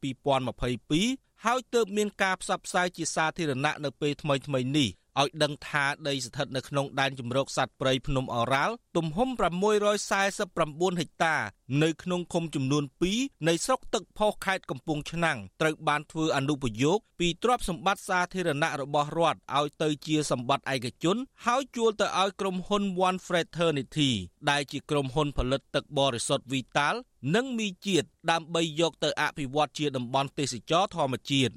[0.69, 4.89] 2022ហើយទើបមានការផ្សព្វផ្សាយជាសាធារណៈនៅពេលថ្មីៗនេះ
[5.23, 11.37] ឲ្យដឹងថាដីស្ថិតនៅក្នុងដែនជម្រកសត្វព្រៃភ្នំអរ៉ាល់ទំហំ649ហិកតា
[11.83, 24.11] នៅក្នុងឃុំចំនួន2នៃស្រុកទឹកផុសខេត្តកំពង់ឆ្នាំងត្រូវបានធ្វើអនុប្រយោគពីទ្រព្យសម្បត្តិសាធារណៈរបស់រដ្ឋឲ្យទៅជាសម្បត្តិឯកជន ហើយជួលទៅឲ្យក្រុមហ៊ុន One Fraternity
[24.51, 26.95] ដែលជាក្រុមហ៊ុនផលិតទឹកបរិសុទ្ធ Vital
[27.35, 31.55] និងមីជាតិដើម្បីយកទៅអភិវឌ្ឍជាតំបន់ទេសចរធម្មជាតិ។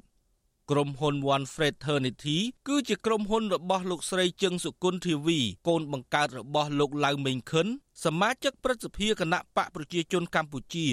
[0.70, 7.66] ក្រុមហ៊ុន One Fraternity គឺជាក្រុមហ៊ុនរបស់លោកស្រីជឹងសុគន្ធធីវី កូនបង្កើតរបស់លោកឡៅមេងខិន
[8.04, 10.88] សមាជិកព្រឹទ្ធសភាគណៈបកប្រជាជនកម្ពុជា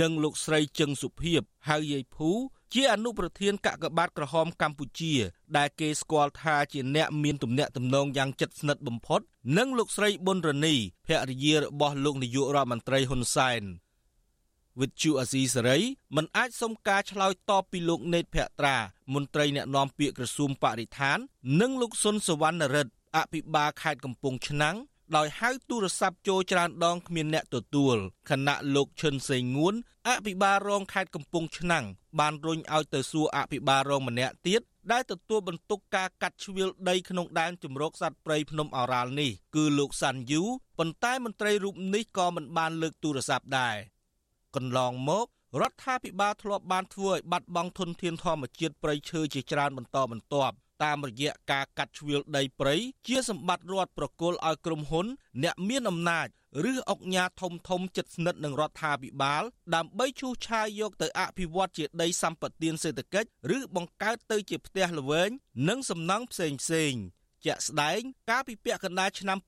[0.00, 2.30] និងលោកស្រីជឹងសុភីបហៅយាយភូ
[2.74, 5.14] ជាអនុប្រធានកកបាតក្រហមកម្ពុជា
[5.56, 9.20] ដែលគេស្គាល់ថាជាអ្នកមានទំនាក់ទំនងយ៉ាងជិតស្និទ្ធបំផុត
[9.58, 10.74] និងលោកស្រីប៊ុនរនី
[11.06, 13.62] ភរិយារបស់លោកនាយករដ្ឋមន្ត្រីហ៊ុនសែន
[14.80, 15.78] វិទ្យុអាស៊ីសេរី
[16.16, 18.76] មិនអាចសុំការឆ្លើយតបពីលោកណេតភក្ត្រា
[19.14, 21.18] មន្ត្រីអ្នកណែនាំពាក្យក្រសួងបរិស្ថាន
[21.60, 24.76] និងលោកសុនសវណ្ណរិទ្ធអភិបាលខេត្តកំពង់ឆ្នាំង
[25.16, 27.96] ដោយហៅទូរស័ព្ទចូលច្រើនដងគ្មានអ្នកទទួល
[28.30, 29.74] ខណៈលោកឈិនសេងងួន
[30.08, 31.84] អភិបាលរងខេត្តកំពង់ឆ្នាំង
[32.18, 34.62] បានរុញឲ្យទៅសួរអភិបាលរងម្នាក់ទៀត
[34.92, 40.42] ដែលទទួលបន្ទុកការកាត់ជ្រៀលដីក្នុងដែនជំរកសត្វព្រៃភ្នំអរ៉ាល់នេះគឺលោកសាន់យូ
[40.78, 43.76] ប៉ុន្តែមន្ត្រីរូបនេះក៏មិនបានលើកទូរស័ព្ទដែរ
[44.56, 45.26] កន្លងមក
[45.60, 52.74] រដ្ឋាភិបាលធ្លាប់បានធ្វើឲ្យបាត់បង់ធនធានធម្មជាតិព្រៃឈើជាច្រើនបន្តបន្ទាប់តាមរយៈការកាត់ជ្រៀលដីព្រៃ
[53.06, 55.06] ជាសម្បត្តិរដ្ឋប្រគល់ឲ្យក្រុមហ៊ុន
[55.42, 56.28] អ្នកមានអំណាច
[56.72, 59.42] ឬអង្គការធំធំចិត្តស្និទ្ធនឹងរដ្ឋាភិបាល
[59.74, 65.30] ដើម្បីឈូសឆាយយកទៅអភិវឌ្ឍជាដីសម្បត្តិសេដ្ឋកិច្ចឬបង្កើតទៅជាផ្ទះល្វែង
[65.68, 66.92] និងសំណង់ផ្សេងផ្សេង
[67.44, 69.38] ជាក់ស្ដែង កាលពីពាក់កណ្ដាលឆ្នាំ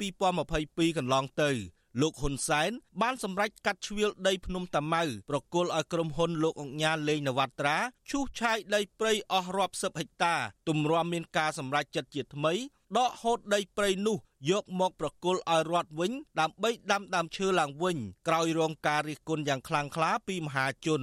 [0.41, 1.51] 2022កន្លងទៅ
[2.01, 2.71] លោកហ៊ុនសែន
[3.03, 7.77] បានសម្រេចកាត់ជ្រៀលដីភ្នំតាម៉ៅប្រគល់ឲ្យក្រុមហ៊ុនលោកអង្ញាលេងនវត្រា
[8.11, 10.35] ឈូសឆាយដីព្រៃអស់រាប់សិបហិកតា
[10.69, 12.53] ទម្រាំមានការសម្រេចចិត្តជាថ្មី
[12.97, 14.17] ដកហូតដីព្រៃនោះ
[14.51, 17.97] យកមកប្រគល់ឲ្យរដ្ឋវិញ ដើម្បីដាំដើមឈើឡើងវិញ
[18.29, 21.03] ក្រោយរងការរិះគន់យ៉ាងខ្លាំងក្លាពីមហាជន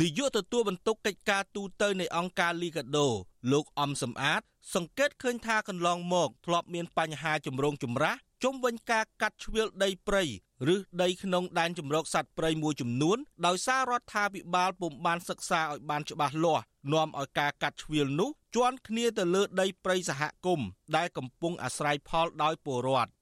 [0.00, 3.08] នាយកទទួលបន្ទុកកិច្ចការទូតនៃអង្គការលីកាដូ
[3.52, 4.42] លោកអំសំអាត
[4.74, 10.24] សង្កេតឃើញថាកន្លងមកធ្លាប់មានបញ្ហាចម្រូងចម្រាស ជុំវិញការកាត់ជ្រឿលដីព្រៃ
[10.74, 23.12] ឬដីក្នុងដែនជម្រកសត្វព្រៃមួយចំនួនដោយសាររដ្ឋាភិបាលពុំបានសិក្សាឲ្យបានច្បាស់លាស់នាំឲ្យការកាត់ជ្រឿលនោះជន់គ្នាទៅលើដីព្រៃសហគមន៍ដែលកំពុងអាស្រ័យផលដោយពលរដ្ឋ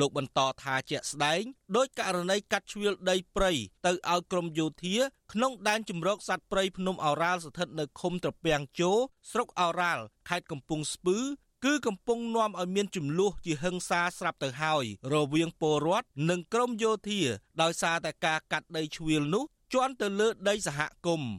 [0.00, 1.42] លោកបន្តថាជាក់ស្ដែង
[1.76, 3.52] ដោយករណីកាត់ជ្រឿលដីព្រៃ
[3.86, 4.96] ទៅឲ្យក្រមយោធា
[5.32, 8.92] ក្នុងដែនជំរកសត្វព្រៃភ្នំឱរ៉ាល់ស្ថិតនៅឃុំត្រពាំងជោ
[9.30, 11.18] ស្រុកឱរ៉ាល់ខេត្តកំពង់ស្ពឺ
[11.64, 14.84] គឺកំពុងនាំឲ្យមានចំនួនជាហិង្សាស្រាប់ទៅហើយ
[15.14, 17.20] រវាងពលរដ្ឋនិងក្រមយោធា
[17.62, 19.44] ដោយសារតែការកាត់ដីជ្រៀលនោះ
[19.74, 21.32] ជន់ទៅលើដីសហគមន៍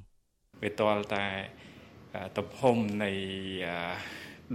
[0.62, 1.26] វាតលតែ
[2.38, 3.12] ទំហំនៃ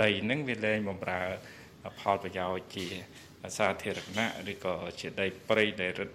[0.02, 1.20] ដីហ្នឹងវាលែងបំរើ
[2.00, 2.86] ផលប្រយោជន៍ជា
[3.58, 6.10] សាធារណៈឬក៏ជាដីព្រៃដែលរឹត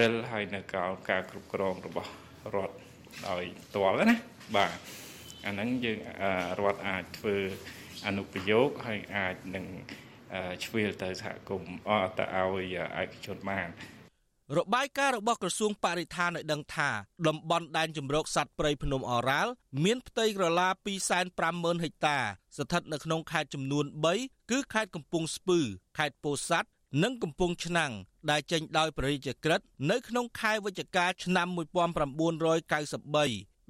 [0.00, 2.10] រិលហើយនៅកោការគ្រប់គ្រងរបស់
[2.54, 2.76] រដ្ឋ
[3.28, 4.16] ដោយផ្ទាល់ណា
[4.56, 4.72] បាទ
[5.46, 5.98] អាហ្នឹងយើង
[6.60, 7.36] រដ្ឋអាចធ្វើ
[8.06, 9.66] អនុប្រយោគហើយអាចនឹង
[10.64, 13.68] ឆ្វៀលទៅសហគមន៍អត់ទៅឲ្យឯកជនបាន
[14.56, 16.90] របាយការណ៍របស់ក្រសួងបរិស្ថានឲ្យដឹងថា
[17.28, 19.50] តំបន់ដែនជម្រកសត្វព្រៃភ្នំអរ៉ាល់
[19.84, 20.68] មានផ្ទៃក្រឡា
[21.26, 22.18] 250,000ហិកតា
[22.56, 23.84] ស្ថិតនៅក្នុងខេត្តចំនួន
[24.18, 25.58] 3គឺខេត្តកំពង់ស្ពឺ
[25.98, 26.68] ខេត្តពោធិ៍សាត់
[27.02, 27.92] និងកំពង់ឆ្នាំង
[28.30, 31.58] ដែលចេញដោយព្រះរាជក្រឹត្យនៅក្នុងខែវិច្ឆិកាឆ្នាំ1993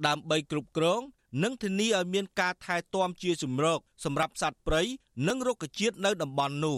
[0.07, 1.01] ដើម្បីគ្រប់គ្រង
[1.43, 4.81] និងធានាឲ្យមានការថែទាំជាជំរកសម្រាប់សត្វព្រៃ
[5.27, 6.77] និងរុក្ខជាតិនៅតំបន់នោះ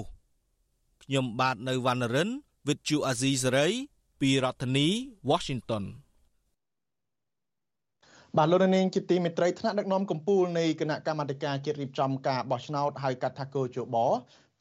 [1.03, 2.29] ខ្ញុំបាទនៅវណ្ណរិន
[2.67, 3.73] With Chu Azizi Saray
[4.21, 4.87] ពីរដ្ឋធានី
[5.29, 5.83] Washington
[8.37, 13.97] បាទលោកនាងជាទីមេត្រីថ្នាក់ដឹកនាំកម្ពុជានៃគណៈកម្មាធិការជាតិរៀបចំការបោះឆ្នោតហៅកាត់ថាកោជប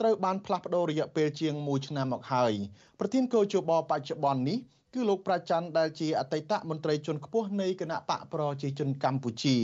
[0.01, 2.53] ត្រូវបានផ្លាស់ប្តូររយៈពេលជាង1ឆ្នាំមកហើយ
[2.99, 4.59] ប្រធានកោជបបច្ចុប្បន្ននេះ
[4.95, 9.57] គឺលោកប្រាច័ន្ទដែលជាអតីតមន្ត្រីជាន់ខ្ពស់នៃគណៈបកប្រជាជនកម្ពុជា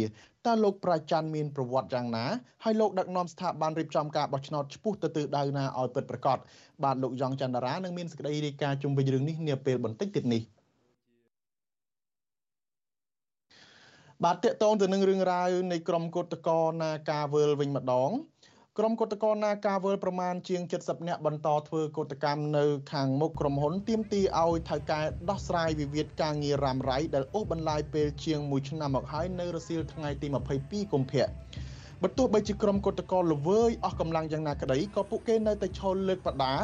[0.47, 2.25] តើលោកប្រាច័ន្ទមានប្រវត្តិយ៉ាងណា
[2.65, 6.39] ហើយលោកដឹកនាំស្ថាប័នរៀបចំការបោះឆ្នោតឆ្ពោះទៅទិសដៅណាឲ្យពិតប្រាកដ
[6.85, 10.43] បាទលោកយ៉ងច័ន្ទរានឹងមានសេចក្តីរាយការណ៍ជុំវិញរឿងនេះនាពេលបន្តិចទៀតនេះ
[14.25, 18.11] បាទតកតងទៅនឹងរឿងរ៉ាវនៃក្រមកោតកោណាការវើលវិញម្ដង
[18.81, 25.01] ក្រុមកុតកោណាការវល់ប្រមាណជាង70នាក់បន្តធ្វើកុតកម្មនៅខាងមុខក្រុមហ៊ុនទៀមទីឲ្យថៅកែ
[25.31, 30.27] ដោះស្រាយវិវាទការងាររ៉ាំរ៉ៃដែលអូសបន្លាយពេលជាង1ឆ្នាំមកហើយនៅរសៀលថ្ងៃទី
[30.61, 31.27] 22កុម្ភៈ
[32.03, 36.55] បើទោះបីជាក្រុមកុតកោល្វើយអស់កម្លាំងយ៉ាងណាក្តីក៏ពួកគេនៅតែឈលលើកបដា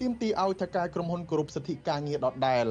[0.00, 2.66] ទៀមទីឲ្យថៅកែក្រុមហ៊ុនគោរពសិទ្ធិការងារដដែល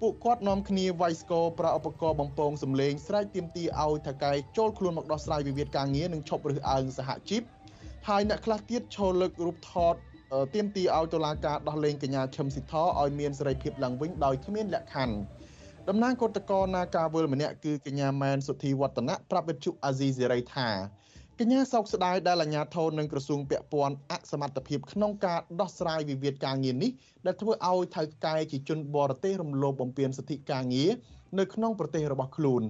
[0.00, 7.42] ពួកគាត់នាំគ្នាវាយស្គរប្រើឧបករណ៍បំពងសម្លេងស្រែកទាមទារឲ្យថៅកែចូលខ្លួនមកដោះស្រាយវិវាទការងារនិងឈប់រើសអើងសហជីព
[8.12, 9.94] ហើយអ្នកខ្លះទៀតឈរលើករូបថត
[10.54, 15.16] ទៀមទីឲ្យតុលាការដោះលែងកញ្ញាឈឹមស៊ីធឲ្យមានសេរីភាពឡើងវិញដោយគ្មានលក្ខខណ្ឌ
[15.88, 20.68] តំណាងគឧតកោណាការវលម្នាក់គឺកញ្ញាម៉ែនសុធីវឌ្ឍនៈប្រាប់វិទ្យុអាស៊ីសេរីថា
[21.38, 26.90] កញ្ញាសោកស្ដាយដែលអាជ្ញាធរនិងក្រសួងពាក់ព័ន្ធអសមត្ថភាពក្នុងការដោះស្រាយវិវាទការងារនេះ
[27.26, 30.90] ដែលធ្វើឲ្យថៅកែជាជនបរទេសរំលោភបំពានសិទ្ធិការងារ
[31.38, 32.62] នៅក្នុងប្រទេសរបស់ខ្លួន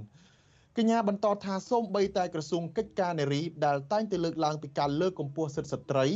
[0.81, 6.07] កញ្ញាបន្តថាសូម្បីតែក្រសួងកិច្ចការនារីដែលតែងតែលើកឡើងពីការលើកកម្ពស់សិទ្ធិស្ត្រី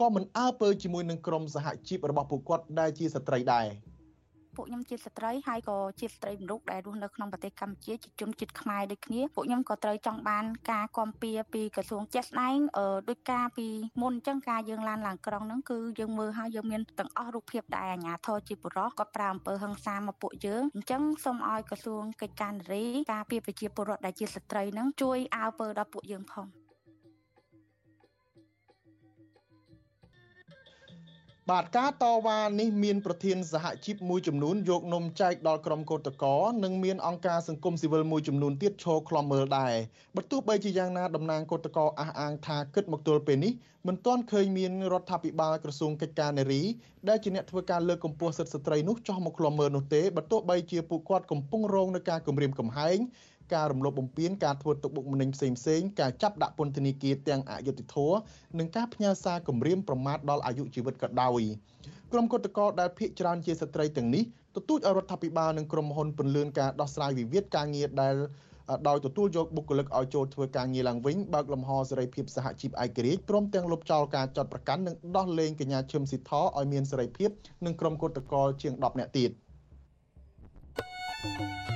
[0.00, 3.66] ក៏មិនអើពើជាមួយនឹងក្រមសហជីពរបស់ពួកគាត់ដែលជាស្ត្រីដែរ។
[4.56, 12.56] ពួកខ្ញុំជាស្ត្រីហើយក៏ជាស្ត្រីមរុកដែលរស់នៅក្នុងប្រទេសកម្ពុជាជាជនជាតិខ្មែរដូចគ្នាពួកខ្ញុំក៏ត្រូវចង់បានការគាំពៀពីក្រសួងជាក់ស្ដែង
[13.08, 13.68] ដោយការពី
[14.02, 26.65] មុនអញ្ចឹងការយើងឡានឡើងក្រុងហ្នឹងគឺយើងមើលហើយយើងមានទាំងអស់រូបភាពដែលអាជ្ញាធរជាបុរសគាត់ប្រើអំពើហិង្សាមកពួកយើងអញ្ចឹងសូមឲ្យក្រសួងកិច្ចការនារីការពីប្រជាពលរដ្ឋដែលជាស្ត្រីហ្នឹងជួយអើពើដល់ពួកយើងផង
[31.52, 39.74] បាទការតវ៉ានេះមានប្រធានសហជីពមួយចំនួនយកនំចែកដល់ក្រុមកោតក្រនិងមានអង្គការសង្គមស៊ីវិលមួយចំនួនទៀតឈរខ្លំមើលដែរ
[40.16, 43.52] បើទោះបីជាយ៉ាងណាតំណាងកោតក្រអះអាងថាគិតមកទល់ពេលនេះ
[43.86, 46.62] មិនទាន់ឃើញមានរដ្ឋាភិបាលក្រសួងកិច្ចការនារី
[47.08, 52.98] ដែលជាអ្នកធ្វើការលើកកម្ពស់សិទ្ធិស្ត្រីនោះចោះមកខ្លំមើលនោះទេបើទោះបីជាពួកគាត់កំពុងរងនឹងការគំរាមកំហែង
[53.54, 58.18] ការរំលោភបំពានការធ្វើទុកបុកម្នេញផ្សេងផ្សេងការចាប់ដាក់ពន្ធនាគារទាំងអយុត្តិធម៌
[58.58, 61.42] និងការផ្ញើសារគំរាមប្រមាថដល់អាយុជីវិតក៏ដោយ
[62.12, 64.22] ក្រុមគឧតកោដែលភ ieck ច្រើនជាស្ត្រីទាំងនេះ
[64.56, 68.16] ទទូចឲ្យរដ្ឋាភិបាលនិងក្រុមហ៊ុនពន្លឿនការដោះស្រាយវិវាទការងារដែល
[68.88, 77.30] ដោយទទួលយកបុគ្គលិកឲ្យចូលធ្វើការងារឡើងវិញបើកលំហសេរីភាពសហជីពឯករាជ្យព្រមទាំងលុបចោលការចាត់ប្រកាន់និងដោះលែងកញ្ញាឈឹមស៊ីធឲ្យមានសេរីភាព
[77.66, 79.30] និងក្រុមគឧតកោជាង10នាក់ទៀត។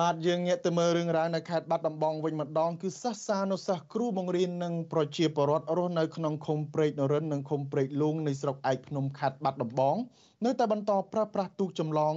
[0.00, 9.96] បាទយើងងាកទៅមើលរឿងរ៉ាវនៅខេត្តបាត់ដំបងវិញម្ដងគឺសិស្សានុសិស្សគ្រូបង្រៀននិងប្រជាពលរដ្ឋរស់នៅក្នុងឃុំព្រែកនរិននិងឃុំព្រែកលួងនៃស្រុកឯកភ្នំខេត្តបាត់ដំបង
[10.44, 12.14] នៅតែបន្តប្រើប្រាស់ទូកចម្លង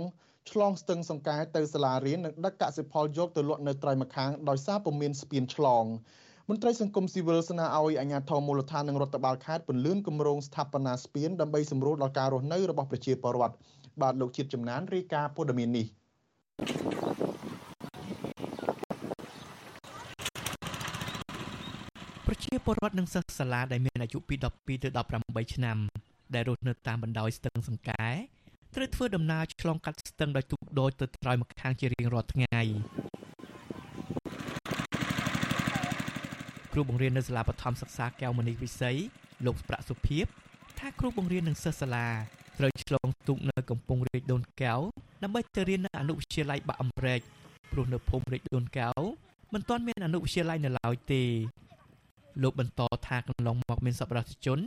[0.52, 5.86] ឆ្លងស្ទឹងសង្កែទៅសាលារៀននិងដឹកកសិផលយកទៅលក់នៅត្រៃម្ខាងដោយសារពុំមានស្ពានឆ្លង
[6.50, 13.56] មន្ត្រីសង្គមស៊ីវិលស្នើឲ្យអាជ្ញាធរមូលដ្ឋាននិងរដ្ឋបាលខេត្តពន្លឿនគម្រោងស្ថាបនាស្ពានដើម្បីសម្រួលដល់ការរស់នៅរបស់ប្រជាពលរដ្ឋ
[14.02, 15.88] បាទលោកជាតិចំណានរាយការណ៍ព័ត៌មាននេះ
[22.28, 24.90] ប្រ ជាពលរដ្ឋនិងសិស្សសាលាដែលមានអាយុពី12ទៅ
[25.22, 25.78] 18ឆ្នាំ
[26.34, 28.06] ដែលរស់នៅតាមបណ្ដោយស្ទឹងសង្កែ
[28.76, 32.62] ត្រូវធ្វើដំណើរឆ្លងកាត់ស្ទឹងដោយទូកដូចទៅត្រើយម្ខាងជារៀងរាល់ថ្ងៃ
[36.74, 38.98] គ្រូបង្រៀននៅសាលាបឋមសិក្សាកែវមនីវិស័យ
[39.46, 40.26] លោកប្រាក់សុភីប
[40.80, 42.08] ថាគ្រូបង្រៀននិងសិស្សសាលា
[42.60, 44.80] ត្រូវឆ្លងទូកនៅកំពង់រាជដូនកែវ
[45.24, 47.22] ដើម្បីទៅរៀននៅអនុវិទ្យាល័យបាក់អំរែក
[47.72, 49.02] ព្រោះនៅភូមិរាជដូនកែវ
[49.54, 51.24] មិនទាន់មានអនុវិទ្យាល័យនៅឡើយទេ
[52.42, 54.60] លោកបន្តថាកន្លងមកមានសប្បុរសជន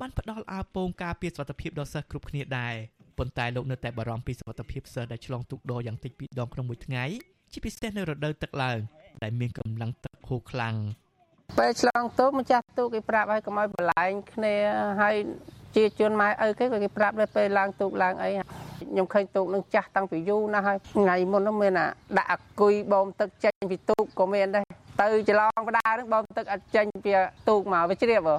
[0.00, 2.74] បានផ្ដល់អាវពោងការពារសុខភាពដល់សិស្សគ្រប់គ្នាដែរ
[3.18, 7.04] ប៉ុន្តែលោកនៅតែបារម្ភពីសុខភាពសិស្សដែលឆ្លងទូកដរយ៉ាងតិចពីរដងក្នុងមួយថ្ងៃ
[7.52, 8.78] ជាពិសេសនៅរដូវទឹកឡើង
[9.22, 10.74] ដែលមានកម្លាំងទឹកហូរខ្លាំង
[11.58, 14.54] ពេលឆ្លងទូកម្ចាស់ទូកគេប្រាប់ឲ្យកុំឲ្យបលែងគ្នា
[15.02, 15.16] ហើយ
[15.76, 18.30] ជាជនម៉ែឪគេក៏គេប្រាប់ដែរពេលឡើងទូកឡើងអី
[18.78, 21.86] ខ្ញុំឃើញទូកនឹងចាស់តាំងពីយូរណាស់ហើយថ្ងៃមុននោះមានអា
[22.18, 24.64] ដាក់អគុយបូមទឹកចេញពីទូកក៏មានដែរ
[25.00, 27.12] ទៅច្រឡងបដានឹងបូមទឹកអត់ចេញពី
[27.48, 28.36] ទូកមកវាជ្រាបហ៎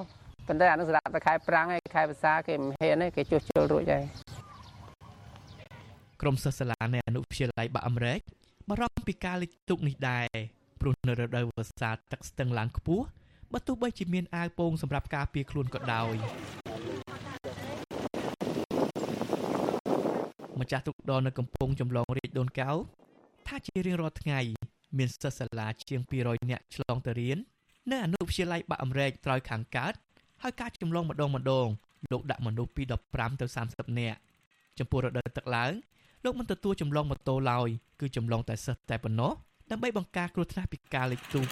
[0.48, 4.04] ប៉ុន្តែអានឹងសម្រាប់តែខែប្រាំងហើយខែភាសាគេមិនហ៊ានទេគេជួសជុលរួចហើយ
[6.20, 8.20] ក្រុមសិស្សសាលានៅអនុវិទ្យាល័យបាក់អាមេរិក
[8.68, 10.26] បារម្ភពីការលិចទូកនេះដែរ
[10.80, 13.04] ព្រោះនៅរដូវវស្សាទឹកស្ទឹងឡើងខ្ពស់
[13.52, 16.14] បើទោះបីជាមានអាវពោងសម្រាប់ការពារខ្លួនក៏ដោយ
[20.60, 22.70] ម្ចាស់ទូកដរនៅកំពង់ចម្លងរាជដូនកៅ
[23.48, 24.40] ថាជារៀងរាល់ថ្ងៃ
[24.96, 27.38] មានសិស្សសាលាជាង200នាក់ឆ្លងទៅរៀន
[27.90, 29.94] នៅអនុវិទ្យាល័យបាក់អមរែកត្រើយខាងកើត
[30.42, 31.68] ហើយការចម្លងម្ដងម្ដង
[32.10, 32.82] លោកដាក់មនុស្សពី
[33.12, 34.18] 15ទៅ30នាក់
[34.78, 35.72] ចំពោះរដូវទឹកឡើង
[36.24, 37.68] លោកមិនទទួលចម្លងម៉ូតូឡើយ
[38.00, 39.32] គឺចម្លងតែសិស្សតែប៉ុណ្ណោះ
[39.70, 41.46] ដើម្បីបង្ការគ្រោះថ្នាក់ពីការលិចទូក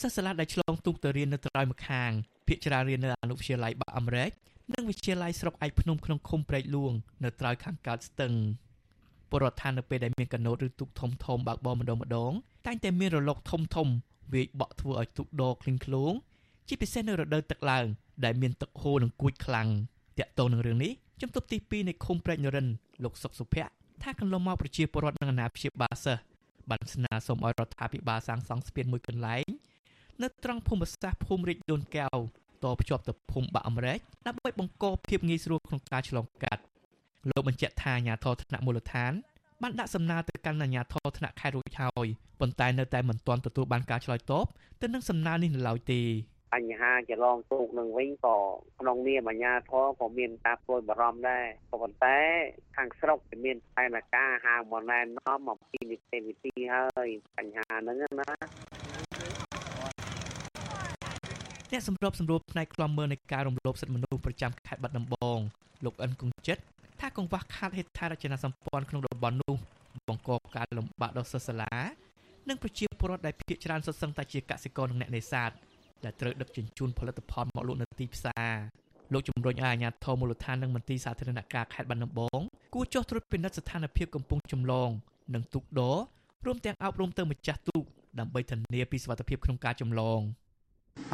[0.00, 2.10] សិស្សសាលាដែលឆ្លងទូកទៅរៀននៅត្រើយម្ខាង
[2.46, 4.30] ភាគច្រើនរៀននៅអនុវិទ្យាល័យបាក់អមរែក
[4.74, 6.92] និងវិទ្យាល័យស្រុកឯកភ្នំក្នុងឃុំព្រែកលួង
[7.24, 8.32] នៅត្រើយខាងកើតស្ទឹង
[9.32, 12.32] ពលរដ្ឋឋាននៅពេលដែលមានកណូតឬទូកធំធំបើកបរម្ដងម្ដង
[12.66, 13.88] តែងតែមានរលកធំធំ
[14.32, 16.12] វាយបក់ធ្វើឲ្យទូកដកឃ្លីងឃ្លោង
[16.68, 17.86] ជាពិសេសនៅរដូវទឹកឡើង
[18.24, 19.68] ដែលមានទឹកហូរនិងគួចខ្លាំង
[20.18, 22.66] តាក់ទងនឹងរឿងនេះជំទប់ទី2នៃឃុំព្រែកនរិន
[23.04, 23.70] លោកសុកសុភ័ក្រ
[24.02, 26.22] ថាកន្លងមកប្រជាពលរដ្ឋនិងអាណាព្យាបាលសិស្ស
[26.70, 29.44] បានស្នើសុំឲ្យរដ្ឋាភិបាលសាងសង់ស្ពានមួយកន្លែង
[30.22, 32.18] នៅត្រង់ភូមិសាស្ត្រភូមិរាជដូនកែវ
[32.64, 36.62] តភ្ជាប់ទៅភូមិបាក់អមរែកដើម្បីបង្កភាពងាយស្រួលក្នុងការឆ្លងកាត់
[37.30, 39.12] លោកបញ្ជាក់ថាអាជ្ញាធរថ្នាក់មូលដ្ឋាន
[39.62, 42.06] បានដាក់សំណើទៅកាន់អាជ្ញាធរថ្នាក់ខេត្តរួចហើយ
[42.40, 44.46] ប៉ុន្តែនៅតែមិនទាន់ទទួលបានការឆ្លើយតប
[44.80, 46.02] ទៅនឹងសំណើនេះនៅឡើយទេ
[46.54, 48.36] បញ្ហាចរងទូកនឹងវិញក៏
[48.80, 52.18] ក្នុងនាមអាជ្ញាធរក៏មានការព្រួយបារម្ភដែរក៏ប៉ុន្តែ
[52.76, 58.08] ខាងស្រុកវាមានផែនការហៅមកណែនាំអំពីនីតិវិធីហើយបញ្ហាហ្នឹងណា
[61.72, 65.38] អ្នកសម្របសម្រួលផ្នែកខ្លំមើលនៃការរំលោភសិទ្ធិមនុស្សប្រចាំខេត្តបាត់ដំបង
[65.84, 66.58] លោកអិនគង្ជិត
[67.02, 69.56] ថាកង្វះខាតហេដ្ឋារចនាសម្ព័ន្ធក្នុងតំបន់នោះ
[70.08, 71.74] បង្កការលំបាកដល់សិស្សសាលា
[72.48, 75.50] និងប្រជាពលរដ្ឋដែលភាគច្រើនសុទ្ធសឹងតែជាកសិករនិងអ្នកនេសាទ
[76.04, 78.52] ដែលត្រូវដឹកជញ្ជូនផលិតផលមកលក់នៅទីផ្សារ
[79.12, 82.40] លោកជំរុញឲ្យអាជ្ញាធរមូលដ្ឋាននិងមន្ទីរសាធារណការខេត្តបាត់ដំបង
[82.74, 84.90] គួរចុះត្រួតពិនិត្យស្ថានភាពកំពុងចម្លង
[85.34, 85.98] និងទូកដរ
[86.46, 87.84] រួមទាំងអប់រំទៅម្ចាស់ទូក
[88.18, 90.20] ដើម្បីធានាពីសុវត្ថិភាពក្នុងការចម្លង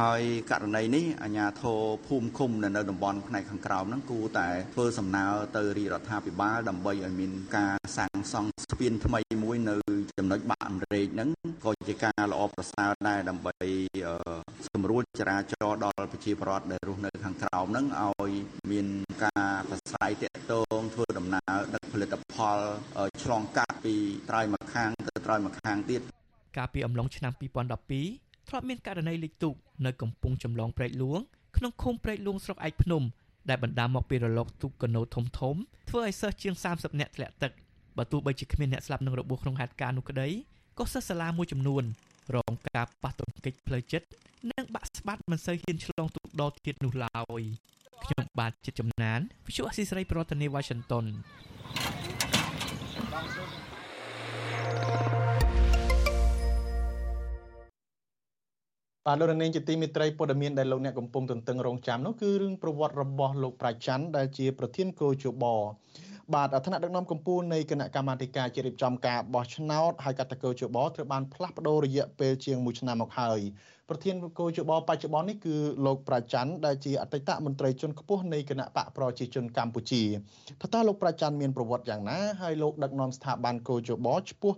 [0.00, 5.24] ហើយករណីនេះអាជ្ញាធរភូមិឃុំនៅនៅតំបន់ផ្នែកខាងក្រោមហ្នឹងគួរតែធ្វើសំណើ
[5.56, 9.76] ទៅរាជរដ្ឋាភិបាលដើម្បីឲ្យមានការសាងសង់ស្ពានថ្មីមួយនៅ
[10.18, 11.30] ចំណុចបាក់អមរេកហ្នឹង
[11.64, 13.54] ក៏ជាការល្អប្រសើរដែរដើម្បី
[14.72, 18.32] សម្រួលចរាចរណ៍ដល់ប្រជាពលរដ្ឋដែលរស់នៅខាងក្រោមហ្នឹងឲ្យ
[18.70, 18.86] មាន
[19.24, 22.58] ការប្រស្រ័យទាក់ទងធ្វើដំណើរដឹកផលិតផល
[23.22, 23.94] ឆ្លងកាត់ពី
[24.30, 26.00] ត្រើយម្ខាងទៅត្រើយម្ខាងទៀត
[26.56, 29.54] កាលពីអំឡុងឆ្នាំ2012 ធ្លាប់មានករណីលិចទូក
[29.86, 31.20] នៅកំពង់ចម្លងព្រែកលួង
[31.56, 33.02] ក្នុងឃុំព្រែកលួងស្រុកឯកភ្នំ
[33.48, 35.54] ដែលបណ្ដាលមកពីរលកទូកកណូធំធំ
[35.88, 37.52] ធ្វើឲ្យសិស្សជាង30នាក់ធ្លាក់ទឹក
[37.96, 40.28] បើទោះបីជាគ្មានអ្នកស្លាប់នឹងរបួសក្នុងហេតុការណ៍នោះក្តី
[40.78, 41.84] ក៏សិស្សសាលាមួយចំនួន
[42.34, 44.06] រងការប៉ះទង្គិចផ្លូវចិត្ត
[44.50, 47.42] និងបាក់ស្បាត់មិនសូវហ៊ានឆ្លងទូកដតទៀតនោះឡើយ
[48.04, 51.04] ខ្ញុំបាទចិត្តចំណាន Visual Assisray ប្រធានាទី Washington
[59.06, 65.44] បាទលោកនាងជាទីមេត្រីព័ត៌មានដែលលោកអ្នកកំពុងទន្ទឹងរង់ចាំនោះគឺរឿងប្រវត្តិរបស់លោកប្រាច័ន្ទដែលជាប្រធានកោជប
[66.34, 73.40] បាទថ្នាក់ដឹកនាំកម្ពុជានៃគណៈកម្មាធិការជារៀបចំការបោះឆ្នោតហើយកាត់តកោជបត្រូវបានផ្លាស់ប្ដូររយៈពេលជាង1ឆ្នាំមកហើយ
[73.88, 80.02] ប្រធានកោជបបច្ចុប្បន្ននេះគឺលោកប្រាច័ន្ទដែលជាអតីតមន្ត្រីជាន់ខ្ពស់នៃគណៈបកប្រជាជនកម្ពុជា
[80.62, 84.52] ថាតើលោកប្រាច័ន្ទមានប្រវត្តិយ៉ាងណាហើយលោកដឹកនាំស្ថាប័នកោជបឈ្មោះ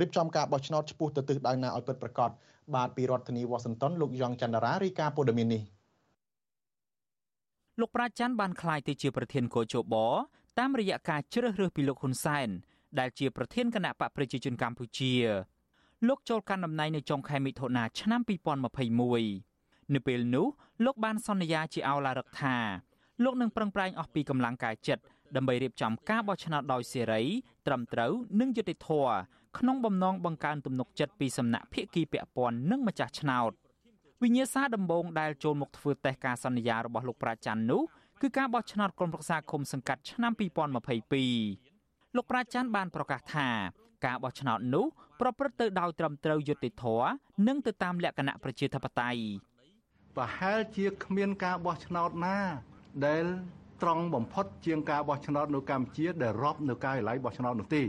[0.00, 2.30] រៀបចំការបោះឆ្នោតឈ្មោះទៅទិសដៅណាឲ្យពិតប្រាកដ
[2.74, 5.62] បាទពីរដ្ឋធានីវ៉ាស៊ីនតោនលោកយ៉ងច័ន្ទរារាយការណ៍ព័ត៌មាននេះ
[7.80, 9.94] លោកប្រាច័ន្ទបានក្លាយទៅជាប្រធានកោជប
[10.58, 12.48] តាមរយៈការជ្រើសរើសពីលោកហ៊ុនសែន
[12.98, 15.12] ដែលជាប្រធានគណៈបកប្រជាជនកម្ពុជា
[16.08, 18.20] លោកចូលកាន់តំណែងនៅចុងខែមិថុនាឆ្នាំ
[19.26, 20.46] 2021នៅពេលនោះ
[20.84, 22.56] លោកបានសន្យាជាអោឡារឹកថា
[23.24, 25.02] លោកនឹងប្រឹងប្រែងអស់ពីកម្លាំងកាយចិត្ត
[25.36, 27.22] ដើម្បីរៀបចំការបោះឆ្នោតដោយសេរី
[27.66, 29.14] ត្រឹមត្រូវនិងយុត្តិធម៌
[29.58, 33.52] ក្នុងបំណងបង្កើនទំនុកចិត្តពីសំណាក់ភាគីពាក់ព័ន្ធនិងម្ចាស់ឆ្នោត
[34.22, 37.82] វិញ្ញាសាដំបងដែលចូលមកធ្វើតេស្តការសន្យារបស់លោកប្រាច័ន្ទនោះ
[38.20, 43.48] គឺការបោះឆ្នោតក្រុមប្រឹក្សាឃុំសង្កាត់ឆ្នាំ2022លោកប្រាច័ន្ទបានប្រកាសថា
[44.06, 44.86] ការបោះឆ្នោតនោះ
[45.20, 47.08] ប្រព្រឹត្តទៅដោយត្រឹមត្រូវយុត្តិធម៌
[47.46, 49.20] និងទៅតាមលក្ខណៈប្រជាធិបតេយ្យ
[50.16, 52.38] ប្រហែលជាគ្មានការបោះឆ្នោតណា
[53.06, 53.24] ដែល
[53.82, 57.82] ត្រង់បំផុតជាងការបោះឆ្នោតនៅកម្ពុជាដែលរាប់នៅការិយាល័យបោះឆ្នោតនោះទេ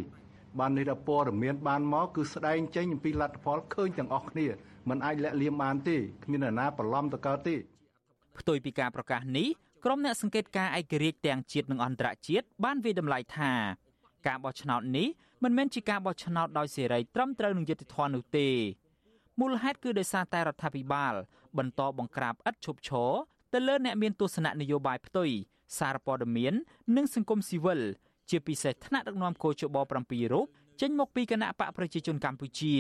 [0.60, 4.48] បាននេះដល់ព័ត៌មានបានមកគឺស្ដែងចេញអំពីលទ្ធផលឃើញទាំងអស់គ្នា
[4.90, 7.56] มันអាចលាក់លៀមបានទេគ្មាននរណាប្រឡំទៅកើតទេ
[8.40, 9.48] ផ្ទុយពីការប្រកាសនេះ
[9.86, 13.52] ក្រុមអ្នកសង្កេតការឯករាជ្យទាំងជាតិនិងអន្តរជាតិបានវិតម្លៃថា
[14.28, 15.08] ការបោះឆ្នោតនេះ
[15.44, 18.50] មិនមែនជាការបោះឆ្នោតដោយសេរីត្រឹមត្រូវនឹងយុត្តិធម៌នោះទេ
[19.40, 21.14] មូលហេតុគឺដោយសារតែរដ្ឋាភិបាល
[21.58, 23.12] បន្តបង្ក្រាបឥតឈប់ឈរ
[23.54, 25.30] ទៅលើអ្នកមានទស្សនៈនយោបាយផ្ទុយ
[25.78, 26.54] សារព័ត៌មាន
[26.96, 27.82] និងសង្គមស៊ីវិល
[28.30, 30.46] ជាពិសេសថ្នាក់ដឹកនាំកោជប7រូប
[30.82, 32.76] ចេញមកពីគណៈបកប្រជាជនកម្ពុជា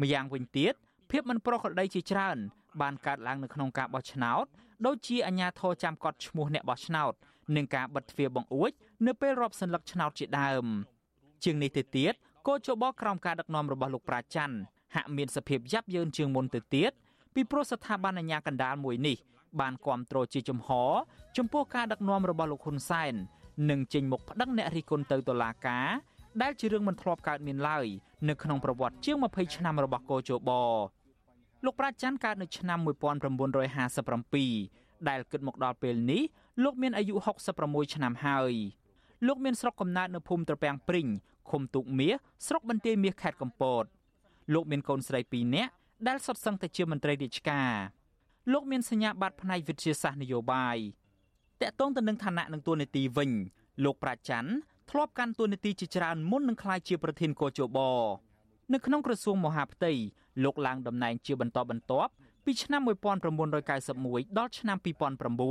[0.00, 0.74] ម្យ៉ាងវិញទៀត
[1.10, 2.36] ភាពមិនប្រក្រតីជាច្រើន
[2.80, 4.44] បានកើតឡើងនៅក្នុងការបោះឆ្នោត
[4.86, 7.12] ដូចជាអាញាធរចាំកត់ឈ្មោះអ្នកបោះឆ្នោត
[7.56, 8.70] និងការបិទទ្វារបង្អួច
[9.06, 10.64] នៅពេលរាប់សន្លឹកឆ្នោតជាដើម
[11.44, 12.14] ជាងនេះទៅទៀត
[12.48, 14.56] កោជបក្រោមការដឹកនាំរបស់លោកប្រាច័ន្ទ
[14.94, 16.92] ហាក់មានសភាពយ៉ាប់យ៉ឺនជាងមុនទៅទៀត
[17.34, 19.16] ពីព្រោះស្ថាប័នអាជ្ញាកណ្ដាលមួយនេះ
[19.60, 20.68] បានគ្រប់គ្រងជាចំហ
[21.36, 23.14] ចំពោះការដឹកនាំរបស់លោកហ៊ុនសែន
[23.70, 25.86] និងចេញមុខប្តឹងអ្នករិះគន់ទៅតុលាការ
[26.42, 27.86] ដែលជារឿងមិនធ្លាប់កើតមានឡើយ
[28.28, 30.50] នៅក្នុងប្រវត្តិជាង20ឆ្នាំរបស់កោជប
[31.64, 32.86] លោកប្រាច័ន្ទកើតនៅឆ្នាំ1957
[35.08, 36.22] ដែលគិតមកដល់ពេលនេះ
[36.64, 37.14] លោកមានអាយុ
[37.54, 38.52] 66ឆ្នាំហើយ
[39.26, 41.08] លោកមានស្រុកកំណើតនៅភូមិត្រពាំងព្រីង
[41.50, 42.12] ឃុំទូកមាស
[42.46, 43.84] ស្រុកបន្ទាយមាសខេត្តកំពត
[44.54, 45.72] លោកមានកូនស្រី2នាក់
[46.06, 47.70] ដែលសុទ្ធសឹងតែជាមន្ត្រីរាជការ
[48.50, 50.76] លោកមានសញ្ញាបត្រផ្នែកវិទ្យាសាស្ត្រនយោបាយ
[51.60, 53.30] តកតងទៅនឹងឋានៈនិងទួនាទីវិញ
[53.84, 54.52] លោកប្រាច័ន្ទ
[54.90, 57.78] ធ្លាប់កាន់ទួនាទីជាច្រើនមុននឹងក្លាយជាប្រធានកោជប
[58.72, 59.92] នៅក្នុងក្រសួងមហាផ្ទៃ
[60.44, 62.12] លោកឡើងតំណែងជាបន្តបន្ទាប់
[62.44, 62.82] ពីឆ្នាំ
[63.78, 64.76] 1991ដល់ឆ្នាំ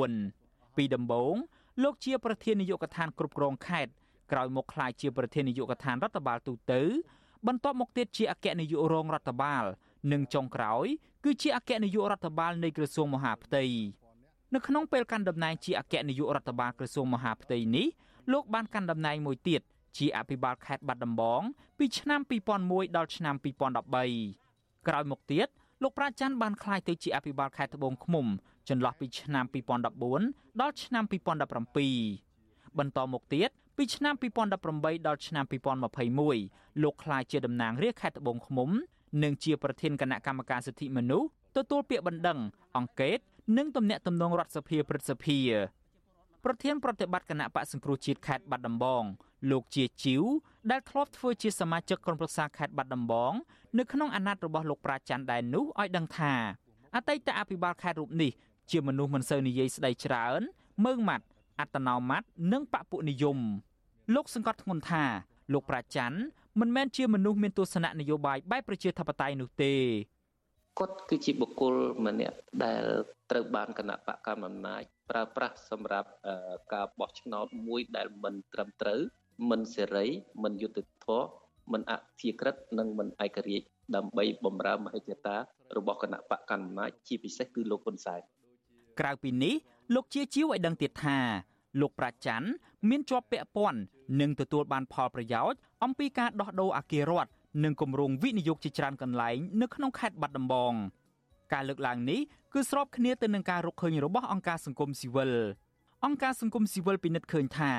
[0.02, 1.36] 2009ពីដំបូង
[1.84, 3.92] លោកជាប្រធាននាយកដ្ឋានគ្រប់គ្រងខេត្ត
[4.32, 6.82] ក្រោយមកក្លាយជាប្រធាននាយកដ្ឋានរដ្ឋបាលទូទៅ
[7.48, 9.66] បន្ទាប់មកទៀតជាអគ្គនាយករងរដ្ឋបាល
[10.12, 10.88] និងចុងក្រោយ
[11.24, 13.64] គឺជាអគ្គនាយករដ្ឋបាលនៃក្រសួងមហាផ្ទៃ
[14.54, 17.88] នៅក្នុងពេលកាន់តំណែងជាអគ្គនាយករដ្ឋបាលក្រសួងមហាផ្ទៃនេះ
[18.32, 19.62] លោកបានកាន់តំណែងមួយទៀត
[19.98, 21.42] ជាអភិបាលខេត្តបាត់ដំបង
[21.78, 22.22] ពីឆ្នាំ
[22.60, 25.48] 2001ដល់ឆ្នាំ2013ក្រោយមកទៀត
[25.82, 28.26] លោកប្រាច័ន្ទបានក្លាយទៅជាអភិបាលខេត្តត្បូងឃ្មុំ
[28.70, 29.46] ចន្លោះពីឆ្នាំ
[30.04, 35.46] 2014ដល់ឆ្នាំ2017បន្តមកទៀតពីឆ្នាំ2018ដល់ឆ្នាំ
[36.12, 38.70] 2021លោកក្លាយជាតំណាងរាជខេត្តត្បូងឃ្មុំ
[39.24, 42.40] និងជាប្រធានគណៈកម្មការសិទ្ធិមនុស្សទទួលពាក្យបណ្ដឹង
[42.78, 43.20] អង្កេត
[43.58, 45.38] និងទំនាក់ទំនងរដ្ឋសភាព្រឹទ្ធសភា
[46.44, 49.04] ប្រធានប្រតិបត្តិគណៈបកសង្គ្រោះជាតិខេត្តបាត់ដំបង
[49.52, 50.24] លោកជាជីវ
[50.72, 53.34] ដែលធ្លាប់ធ្វើជាសមាជិកក្រុមប្រឹក្សាខេត្តបាត់ដំបង
[53.78, 56.34] នៅក្នុងអាណត្តិរបស់លោកប្រាច័ន្ទដែរនោះឲ្យដឹងថា
[56.96, 58.32] អតីតអភិបាលខេត្តរូបនេះ
[58.72, 60.42] ជាមនុស្សមិនសូវនិយាយស្ដីច្រើន
[60.86, 61.26] មើងម៉ាត់
[61.60, 63.38] អត្តនោម័តនិងបពុនិយម
[64.16, 65.04] លោកសង្កត់ធ្ងន់ថា
[65.54, 66.20] លោកប្រាច័ន្ទ
[66.60, 69.74] មិនមែនជាមនុស្សមានទស្សនៈនយោបាយបែបប្រជាធិបតេយ្យនោះទេ
[70.80, 71.74] គាត់គឺជាបុគ្គល
[72.06, 72.84] ម្នាក់ដែល
[73.32, 76.10] ត្រូវបានគណៈបកកម្មអំណាចប្រើប្រាស់សម្រាប់
[76.74, 79.00] ការបោះឆ្នោតមួយដែលមិនត្រឹមត្រូវ
[79.50, 80.06] មិនសេរី
[80.44, 81.30] មិនយុត្តិធម៌
[81.72, 85.38] មិនអធិក្រិតនិងមិនឯករាជ្យដើម្បីបំរើមហិច្ឆតា
[85.78, 88.22] របស់គណៈបកកណ្ដាលអំណាចជាពិសេសគឺលោកហ៊ុនសែន
[89.00, 89.56] ក្រៅពីនេះ
[89.96, 91.18] លោកជាជីវឲ្យដឹងទៀតថា
[91.80, 92.48] លោកប្រាច័ន្ទ
[92.90, 93.80] មានជាប់ពាក់ព័ន្ធ
[94.22, 97.32] និងទទួលបានផលប្រយោជន៍អំពីការដោះដូរអគាររដ្ឋ
[97.64, 100.74] និងគម្រោងវិនិយោគជាច្រើនកន្លែងនៅក្នុងខេត្តបាត់ដំបង
[101.54, 102.20] ការលើកឡើងនេះ
[102.54, 105.32] គឺស្របគ្នាទៅនឹងការរកឃើញរបស់អង្គការសង្គមស៊ីវិល
[106.06, 107.72] អង្គការសង្គមស៊ីវិលពិនិត្យឃើញថា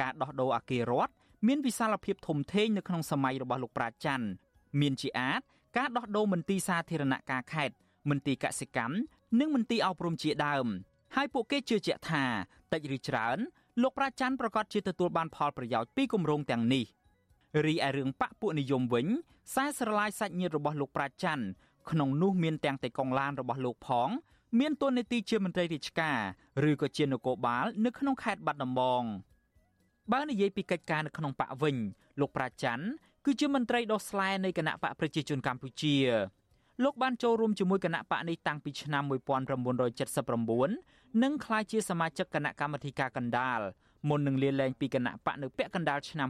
[0.00, 1.12] ការដោះដូរអគាររដ្ឋ
[1.46, 4.26] មានវិសាលភាពធំធេងនៅក្នុងសម័យរបស់លោកប្រាច័ន្ទ
[4.80, 5.40] មានជាអាច
[5.76, 7.74] ការដោះដូរមន្ទីរសាធារណការខេត្ត
[8.10, 8.94] មន្ទីរកសិកម្ម
[9.40, 10.66] និងមន្ទីរអប់រំជាដើម
[11.18, 12.24] ហើយពួកគេជឿជាក់ថា
[12.72, 13.38] តិចឬច្រើន
[13.82, 16.84] លោកប្រាច័ន្ទប្រកាសជាទទួលបានផលប្រយោជន៍ពីគម្រោងទាំងនេះ
[17.66, 19.06] រីឯរឿងបកពួកនិយមវិញ
[19.48, 21.44] ខ្សែស្រឡាយសាច់ញាតិរបស់លោកប្រាច័ន្ទ
[21.90, 24.08] ក្នុងនោះមានទាំងតេកងឡានរបស់លោកផង
[24.58, 26.18] មានតួនាទីជាមន្ត្រីរាជការ
[26.70, 29.02] ឬក៏ជានគរបាល នៅក្នុងខេត្តបាត់ដំបង
[30.12, 31.76] បើនិយាយពីកិច្ចការនៅក្នុងបកវិញ
[32.20, 32.86] លោកប្រាច័ន្ទ
[33.24, 35.94] គឺជាមន្ត្រីដោះស្លែនៃគណៈបកប្រជាជនកម្ពុជា
[36.84, 43.60] លោកបានចូលរួមជាមួយគណៈបកនេះតាំងពីឆ្នាំ1979និងក្លាយជាសមាជិកគណៈកម្មាធិការកណ្ដាល
[44.08, 46.28] មុននឹងលាលែងពីគណៈបកនៅពាក់កណ្ដាលឆ្នាំ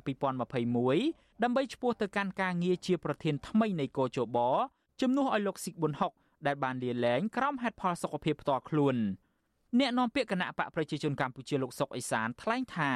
[0.77, 4.39] 2021ដើម្បីឈ្មោះទៅកាន់ការងារជាប្រធានថ្មីនៃកោជប
[5.01, 6.13] ជំនួសឲ្យលោកស៊ីកប៊ុនហុក
[6.47, 8.97] ដែលបានលាលែងក្រោមហេតុផលសុខភាពផ្ទាល់ខ្លួន
[9.79, 12.93] អ្នកនាំពាក្យគណៈបកប្រជាជនកម្ពុជាលោកសុកអេសានថ្លែងថា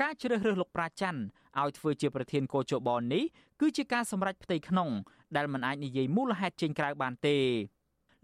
[0.00, 1.20] ការជ្រើសរើសលោកប្រាច័ន្ទ
[1.60, 3.22] ឲ្យធ្វើជាប្រធានកោជបនេះ
[3.60, 4.90] គឺជាការសម្រេចផ្ទៃក្នុង
[5.36, 7.38] ដែលមិនអាចនិយាយមូលហេតុចេញក្រៅបានទេ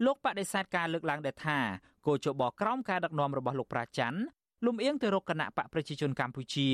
[0.05, 1.59] លោកបដិសេធការលើកឡើងដែរថា
[2.07, 4.19] គោចបក្រោមការដឹកនាំរបស់លោកប្រាច័ន្ទ
[4.65, 6.69] លំអៀងទៅរកគណៈបកប្រជាជនកម្ពុជា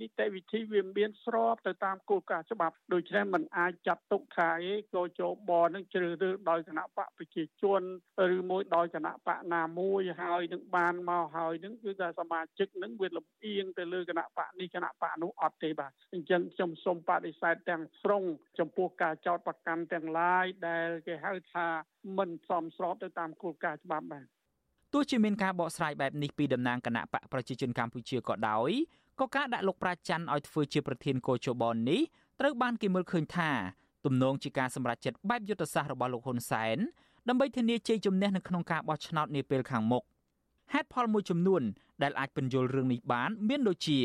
[0.00, 7.82] នីតិវិធីវាមានស្របទៅតាមគោលការណ៍ច្បាប់ដូច្នេះมันអាចចាត់ទុកថាឯកោជបនឹងជ្រើសរើសដោយគណៈបកប្រជាជន
[8.36, 18.24] ឬមួយដោយគណៈបកណាមួយហើយនឹងបានមកហើយនឹងគឺថាសមាជិកនឹងវាលំអៀងទៅលើគណៈបកនេះគណៈបកនោះអត់ទេបាទអញ្ចឹងខ្ញុំសូមបដិសេធទាំងស្រុង
[18.58, 21.66] ចំពោះការចោទប្រកាន់ទាំងឡាយដែលគេហៅថា
[22.18, 24.26] មិនសមស្របទៅតាមគោលការណ៍ច្បាប់បាទ
[24.94, 28.70] ទោះជាមានការបកស្រាយបែបនេះពីតំណាងគណៈបកប្រជាជនកម្ពុជាក៏ដោយ
[29.20, 32.00] ក៏ការដាក់លោកប្រាច័ន្ទឲ្យធ្វើជាប្រធានកោជបនេះ
[32.40, 33.50] ត្រូវបានគេមើលឃើញថា
[34.04, 36.78] ទំនងជាការសម្រេចចិត្តបែបយុទ្ធសាស្ត្ររបស់លោកហ៊ុនសែន
[37.28, 40.02] ដើម្បីធានាជ័យជំនះនៅក្នុងការបោះឆ្នោតនាពេលខាងមុខ
[40.72, 41.62] ហេតុផលមួយចំនួន
[42.02, 43.98] ដែលអាចបញ្យល់រឿងនេះបាន មានដូចជា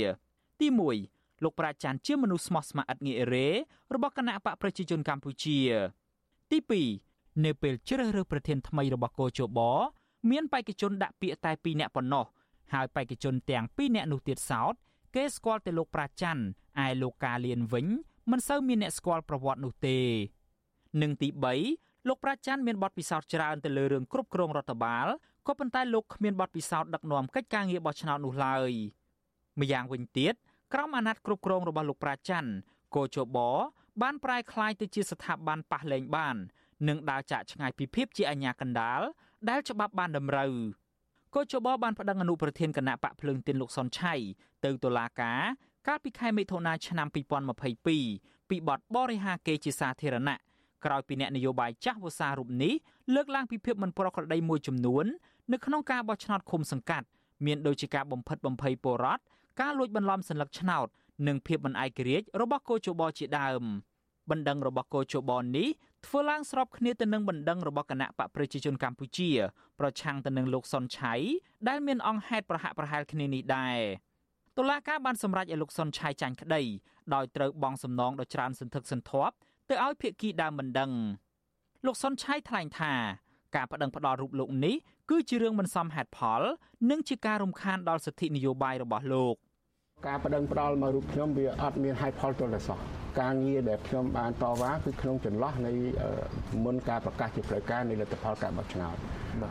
[0.61, 0.67] ទី
[1.05, 3.47] 1លោកប្រាច័ន្ទជាមនុស្សស្មោះស្ម័គ្រឥតងាយអេរេ
[3.93, 5.59] របស់គណៈបកប្រជាជនកម្ពុជា
[6.51, 6.59] ទី
[7.01, 9.59] 2នៅពេលជ្រើសរើសប្រធានថ្មីរបស់កោជប
[10.31, 12.25] មានបេក្ខជនដាក់ពាក្យតែ2នាក់ប៉ុណ្ណោះ
[12.73, 14.75] ហើយបេក្ខជនទាំង2នាក់នោះទៀតសោត
[15.15, 16.43] គេស្គាល់តែលោកប្រាច័ន្ទ
[16.85, 17.87] ឯលោកកាលៀនវិញ
[18.31, 19.97] មិនសូវមានអ្នកស្គាល់ប្រវត្តិនោះទេ
[21.01, 21.29] និងទី
[21.67, 25.07] 3លោកប្រាច័ន្ទមានបទពិសោធន៍ច្រើនទៅលើរឿងគ្រប់គ្រងរដ្ឋបាល
[25.47, 28.71] ក៏ប៉ុន្តែលោកគ្មានបទពិសោធន៍ដឹកនាំកិច្ចការងារបោះឆ្នោតនោះឡើយ
[29.59, 30.33] ម្យ៉ាងវិញទៀត
[30.73, 32.49] ក្រមអាណត្តិគ្រប់គ្រងរបស់លោកប្រាច័ន្ទ
[32.95, 33.37] កោជប
[34.01, 36.35] បានប្រែក្លាយទៅជាស្ថាប័នប៉ះលែងបាន
[36.87, 39.01] និងដើរចាក់ឆ្ងាយពីភាពជាអាញាកណ្ដាល
[39.49, 40.53] ដែលច្បាប់បានតម្រូវ
[41.34, 44.14] កោជបបានប្តឹងអនុប្រធានគណៈបកភ្លើងទៀនលោកសុនឆៃ
[44.64, 45.40] ទៅតុលាការ
[45.88, 50.36] កាលពីខែមិថុនាឆ្នាំ2022ពីបទបរិហាកេរជាសាធារណៈ
[50.84, 52.72] ក្រោយពីអ្នកនយោបាយចាស់វសារូបនេះ
[53.14, 55.04] លើកឡើងពីភាពមិនប្រក្រតីមួយចំនួន
[55.52, 57.06] នៅក្នុងការបោះឆ្នោតឃុំសង្កាត់
[57.46, 59.22] មានដូចជាការបំផិតបំភ័យពលរដ្ឋ
[59.60, 60.86] ការលួចបន្លំសัญลักษณ์ឆ្នោត
[61.26, 63.62] និងភាពមិនឯករាជ្យរបស់កោជបជាដើម
[64.30, 65.68] បណ្ដឹងរបស់កោជបនេះ
[66.05, 69.29] ធ្វើឡើងស្របគ្នាទៅនឹងបណ្ដឹងរបស់គណៈបកប្រជាជនកម្ពុជា
[69.79, 71.13] ប្រឆាំងទៅនឹងលោកសុនឆៃ
[71.67, 73.79] ដែលមានអង្គហេតុប្រហាក់ប្រហែលគ្នានេះដែរ
[74.57, 76.61] តុលាការបានសម្រេចឲ្យលោកសុនឆៃចាញ់ក្តី
[77.13, 79.35] ដោយត្រូវបង់សំណងដ៏ច្រើនសន្ធឹកសន្ធាប់
[79.69, 80.91] ទៅឲ្យភាគីដើមបណ្ដឹង
[81.85, 82.93] លោកសុនឆៃថ្លែងថា
[83.55, 84.75] ការប្តឹងផ្តល់រូបលោកនេះ
[85.09, 86.41] គឺជារឿងមិនសមហេតុផល
[86.89, 89.35] និងជាការរំខានដល់សិទ្ធិនយោបាយរបស់លោក
[90.07, 92.79] ការប្តឹងផ្តល់មករូបខ្ញុំវាអត់មានហេតុផលទាល់តែសោះ
[93.21, 95.71] ការងារដែលខ្ញុំបានតវ៉ាគឺក្នុងចន្លោះនៃ
[96.65, 98.95] មុនការប្រកាសជាផ្លូវការនៃលទ្ធផលការបោះឆ្នោត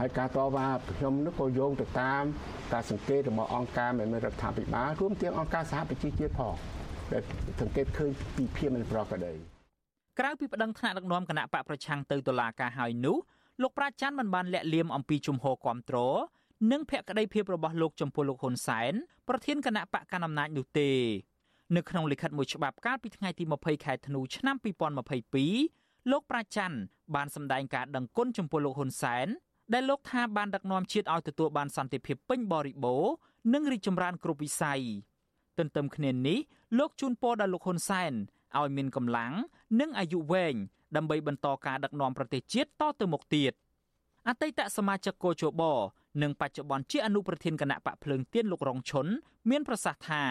[0.01, 0.67] ហើយការតវ៉ា
[0.99, 2.23] ខ្ញុំនោះក៏យោងទៅតាម
[2.73, 6.55] ការសង្កេតរបស់អង្គការមេមេរដ្ឋាភិបាលរួមទាំងអង្គការសហប្រជាជាតិផង
[7.13, 7.23] ដែល
[7.61, 9.33] សង្កេតឃើញពីភាពមិនប្រក្រតី
[10.19, 13.17] ក្រៅពីប្តឹងថ្នាក់ដឹកនាំគណៈបកប្រឆាំងទៅតុលាការហើយនោះ
[13.63, 16.19] លោកប្រាច័ន្ទមិនបានលាក់លៀមអំពីជំហរគ្រប់គ្រង
[16.71, 18.93] និងភក្តីភាពរបស់លោកចំពោះលោកហ៊ុនសែន
[19.29, 20.91] ប្រធានគណៈបកកណ្ដាលអំណាចនោះទេ
[21.77, 24.57] នៅក្នុងលិខិតមួយច្បាប់កាលពីថ្ងៃទី20ខែធ្នូឆ្នាំ
[25.33, 26.79] 2022លោកប្រាច័ន្ទ
[27.15, 29.27] បានសម្ដែងការដឹងគុណចំពោះលោកហ៊ុនសែន
[29.73, 33.15] ដែលលោកថាបានដឹកនាំជាតិឲ្យទទួលបានសន្តិភាពពេញបរិបូរណ៍
[33.53, 34.81] និងរីកចម្រើនគ្រប់វិស័យ
[35.59, 36.39] ទន្ទឹមគ្នានេះ
[36.79, 38.13] លោកជូនពរដល់លោកហ៊ុនសែន
[38.59, 39.33] ឲ្យមានកម្លាំង
[39.81, 40.55] និងអាយុវែង
[40.97, 43.53] ដើម្បីបន្តការដឹកនាំប្រទេសជាតិតទៅមុខទៀត
[44.29, 45.63] អតីតសមាជិកកោជប
[46.23, 49.07] និងបច្ចុប្បន្នជាអនុប្រធានគណៈបកភ្លើងទៀនលោករងឈុន
[49.51, 50.23] មានប្រសាសន៍ថា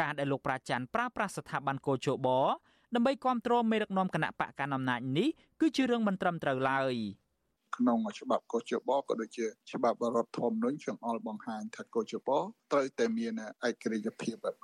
[0.00, 2.28] ការដែលលោកប្រាច័ន្ទប្រើប្រាស់ស្ថាប័នកោជប
[2.94, 5.28] ដើម្បីគ្រប់គ្រងមេដឹកនាំគណៈបកកណ្ដាលអំណាចនេះ
[5.60, 6.94] គឺជារឿងមិនត្រឹមត្រូវឡើយ
[7.76, 12.28] ក្នុងច្បាប់កោជបក៏ដូចជាច្បាប់រដ្ឋធម្មនុញ្ញចង្អុលបង្ហាញថាកោជប
[12.72, 13.32] ត្រូវតែមាន
[13.68, 14.56] ឯករាជ្យភាពបែប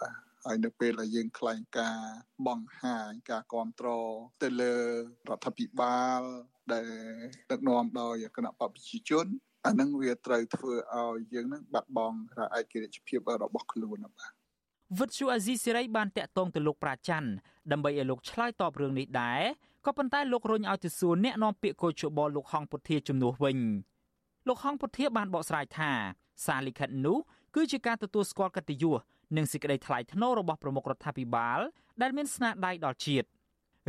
[0.44, 1.98] ហើយនៅពេលដែលយើងខ្លែងការ
[2.46, 4.74] បង្ហាញការគ្រប់គ្រងទៅលើ
[5.28, 6.22] រដ្ឋាភិបាល
[6.72, 6.88] ដែល
[7.50, 9.26] ដឹកនាំដោយគណៈបព្វជិជន
[9.68, 12.16] អានឹងវាត្រូវធ្វើឲ្យយើងនឹងបាត់បង់
[12.58, 14.32] ឯករាជ្យភាពរបស់ខ្លួនបាទ
[14.98, 17.30] វិទ្យុអាស៊ីសេរីបានតាក់ទងទៅលោកប្រាច័ន្ទ
[17.72, 19.42] ដើម្បីឲ្យលោកឆ្លើយតបរឿងនេះដែរ
[19.86, 23.58] ក៏ប៉ុន្តែលោករុញឲ្យទៅសួរអ្នកនាំពាក្យកោជបលោកហងពុធាជំនួសវិញ
[24.48, 25.90] លោកហងពុធាបានបកស្រាយថា
[26.46, 27.18] សារលិខិតនោះ
[27.54, 28.98] គឺជាការទទួលស្គាល់កិត្តិយស
[29.36, 31.58] និងសេចក្តីថ្លៃថ្នូររបស់ប្រមុខរដ្ឋាភិបាល
[32.02, 33.28] ដែលមានស្នាដៃដល់ជាតិ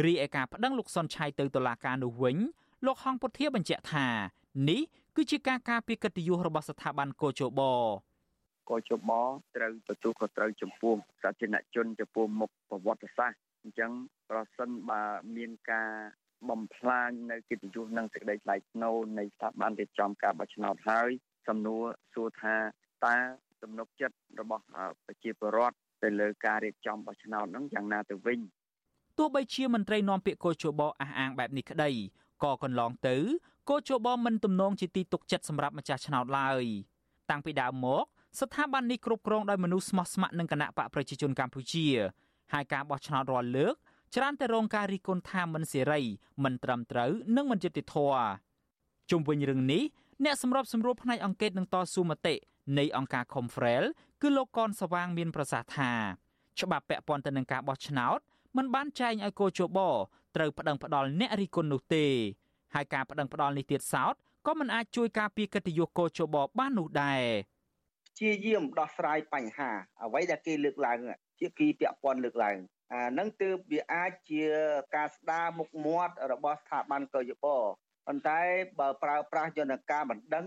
[0.05, 2.37] រីឯការប្តឹងលោកសុនឆៃទៅតុលាការនោះវិញ
[2.85, 4.07] លោកហងពុធាបញ្ជាក់ថា
[4.69, 4.81] នេះ
[5.21, 7.61] គឺជាការការពារកិត្តិយសរបស់ស្ថាប័នកោជប
[8.69, 9.11] កោជប
[9.55, 13.91] ត្រូវទទួលខុសត្រូវចំពោះសាធារណជនចំពោះមុខប្រវត្តិសាស្ត្រអញ្ចឹង
[14.29, 15.01] ប្រសិនបើ
[15.35, 15.89] មានការ
[16.49, 21.09] បំផ្លាញនៅកិត្តិយសនិងសេចក្តីថ្លៃថ្នូរនៃស្ថាប័នរៀបចំការបោះឆ្នោតហើយ
[21.47, 22.55] សំណួរសួរថា
[23.05, 23.15] តើ
[23.63, 24.63] ទំនុកចិត្តរបស់
[25.05, 28.39] ប្រជាពលរដ្ឋទៅលើការរៀបចំបោះឆ្នោតហ្នឹងយ៉ាងណាទៅវិញ
[29.17, 31.91] ទោះបីជាមន្ត្រីនាំពាក្យកោជបអះអាងបែបនេះក្តី
[32.43, 33.17] ក៏កន្លងទៅ
[33.69, 36.63] កោជបមិនទំនងជាទីទុកចិត្តសម្រាប់ម្ចាស់ឆ្នោតឡើយ
[37.29, 38.05] តាំងពីដើមមក
[38.39, 41.87] ស្ថាប័ននេះគ្រប់គ្រងដោយមនុស្សស្មោះស្ម័គ្រនឹងគណៈបកប្រជាជនកម្ពុជា
[42.53, 43.75] ហើយការបោះឆ្នោតរាល់លើក
[44.15, 46.01] ច្រើនតែរងការរិះគន់ថាមិនសេរី
[46.43, 48.23] មិនត្រឹមត្រូវនិងមិនយុត្តិធម៌
[49.11, 49.83] ជុំវិញរឿងនេះ
[50.23, 52.35] អ្នកសម្របសម្រួលផ្នែកអង្គការនឹងតស៊ូមតិ
[52.77, 53.83] នៃអង្គការ Confrel
[54.21, 55.91] គឺលោកកនសវាងមានប្រសាសន៍ថា
[56.59, 58.19] ច្បាប់ពាក់ព័ន្ធទៅនឹងការបោះឆ្នោត
[58.57, 59.79] មិនបានចែងឲ្យកោជប
[60.35, 62.05] ត្រូវប្តឹងផ្ដាល់អ្នករិះគន់នោះទេ
[62.75, 64.13] ហើយការប្តឹងផ្ដាល់នេះទៀតសោត
[64.47, 67.21] ក៏មិនអាចជួយការពារកិត្តិយសកោជបបាននោះដែរ
[68.15, 69.69] ព្យាយាមដោះស្រាយបញ្ហា
[70.03, 70.99] អ្វីដែលគេលើកឡើង
[71.39, 72.57] ជាគីពាក់ព័ន្ធលើកឡើង
[72.93, 74.43] អានឹងទើបវាអាចជា
[74.95, 77.45] ការស្ដារមុខមាត់របស់ស្ថាប័នកោជប
[78.07, 78.41] ប៉ុន្តែ
[78.79, 80.45] បើប្រើប្រាស់យន្តការបណ្ដឹង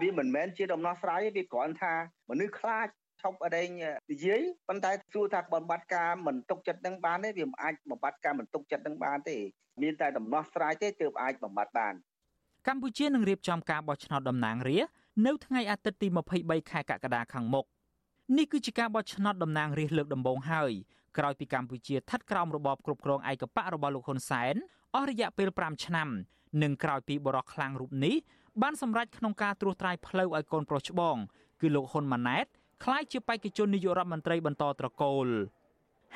[0.00, 1.94] វាមិនមែនជាដំណោះស្រាយទេវាគ្រាន់ថា
[2.30, 2.88] មនុស្សខ្លាច
[3.24, 3.68] ឈប់អដេញ
[4.12, 9.36] និយាយប៉ុន្តែសួរថាបំបត្តិការមិនទុកចិត្តនឹងបានទេវាមិនអាចបំបត្តិការមិនទុកចិត្តនឹងបានទេ
[9.82, 11.94] មានតែដំណោះស្រាយទេទើបអាចបំបត្តិបាន
[12.68, 14.92] កម្ពុជានឹងរៀបចំការបោះឆ្នោតតំណាងរាស្ត្រ
[15.26, 16.08] នៅថ្ងៃអាទិត្យទី
[16.40, 17.64] 23ខែកក្កដាខាងមុខ
[18.38, 20.72] នេះគឺជាការបោះឆ្នោតតំណាងរាស្ត្រលើកដំបូងហើយ
[21.18, 24.54] ក្រោយពីកម្ពុជាស្ថិតក្រោមរបបគ្រប់គ្រងឯកបករបស់លោកហ៊ុនសែន
[24.94, 26.08] អស់រយៈពេល5ឆ្នាំ
[26.62, 28.14] និងក្រោយពីបរិះខ្លាំងរូបនេះ
[28.62, 31.16] បានសម្រេចក្នុងការត្រួសត្រាយផ្លូវឲ្យកូនប្រុសច្បង
[31.60, 32.46] គឺលោកហ៊ុនម៉ាណែត
[32.82, 35.26] ក្លាយជាបេក្ខជននាយករដ្ឋមន្ត្រីបន្តត្រកូល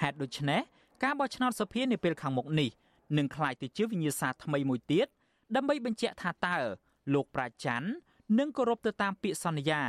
[0.00, 0.60] ហេតុដូច្នេះ
[1.02, 2.70] ការបោះឆ្នោតសភានាពេលខាងមុខនេះ
[3.18, 5.06] នឹងក្លាយទៅជាវិញ្ញាសាថ្មីមួយទៀត
[5.56, 6.56] ដើម្បីបញ្ជាក់ថាតើ
[7.14, 7.88] លោកប្រាច័ន្ទ
[8.38, 9.82] នឹងគោរពទៅតាមពាក្យសន្យា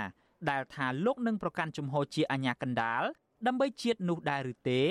[0.49, 3.03] ដែលថាលោកនឹងប្រកាន់ជំហរជាអាញាកណ្ដាល
[3.47, 4.81] ដើម្បីជាតិនោះដែរឬទេ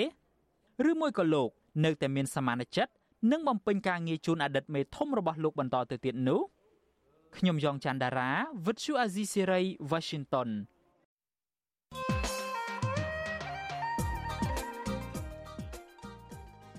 [0.89, 1.49] ឬមួយក៏លោក
[1.85, 2.91] នៅតែមានសមានចិត្ត
[3.31, 6.41] និងបំពេញការងារជូនអតីតមេធំរបស់លោកបន្តទៅទៀតនោះ
[7.37, 8.31] ខ្ញុំយ៉ងច័ន្ទដារា
[8.65, 9.61] វិទ្យុអាស៊ីសេរី
[9.91, 10.49] Washington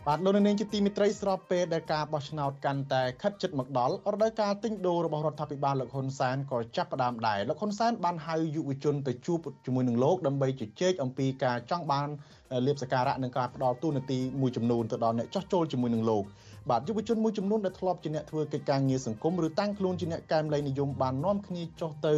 [0.07, 12.09] បាទលោកនាងជាទីមិត្តរីស្របពេលដែលការបោះឆ្នោតកាន់តែខិតជិតមកដល់រដូវកាលទិញដូររបស់រដ្ឋាភិបាលលោកហ៊ុនសែនក៏ចាប់ផ្ដើមដែរលោកហ៊ុនសែនបានហៅយុវជនទៅជួបជាមួយនឹងលោកដើម្បីជជែកអំពីការចង់បាន
[12.67, 16.25] លៀបសការៈនិងការផ្ដល់ទូនាទីមួយចំនួនទៅដល់អ្នកចោះចូលជាមួយនឹងលោក
[16.71, 22.15] បាទយុវជនមួយចំនួនដែលធ្លាប់ជាអ្នកធ្វើកិច្ចការងារសង្គមឬតាំងខ្លួនជាអ្នកកែមលែងនិយមបាននាំគ្នាចុះទៅ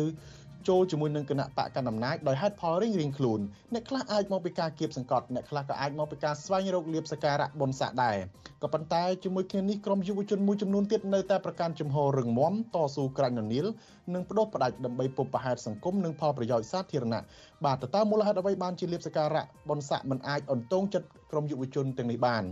[0.69, 3.41] ចូលជាមួយនឹងគណៈបកកណ្ដាលអំណាចដោយហេតុផលរៀងរៀងខ្លួន
[3.75, 8.17] អ្នកខ្លះអាចមកពីការគៀបសង្កត់អ្នកខ្លះក៏អាចមកពីការស្វែងរកលៀបសការៈបុណ្យស័ក្តិដែរ
[8.63, 13.67] ក៏ប៉ុន្តែជាមួយគ្នានេះក្រុមយុវជនមួយចំនួនទៀតនៅតែប្រកាន់ជំហររឹងមាំតស៊ូក្រាញ់ននៀល
[14.15, 17.23] និងបដិបដាច់ដើម្បីពុបប្រហែតសង្គមនិងផលប្រយោជន៍សាធារណៈ
[17.65, 22.45] បាទតើតើមូលហេតុអ្វីបានជាលៀបសការៈបុណ្យស័ក្តិមិនអាចអន្តងចិត្តក្រុមយុវជនទាំងនេះបាន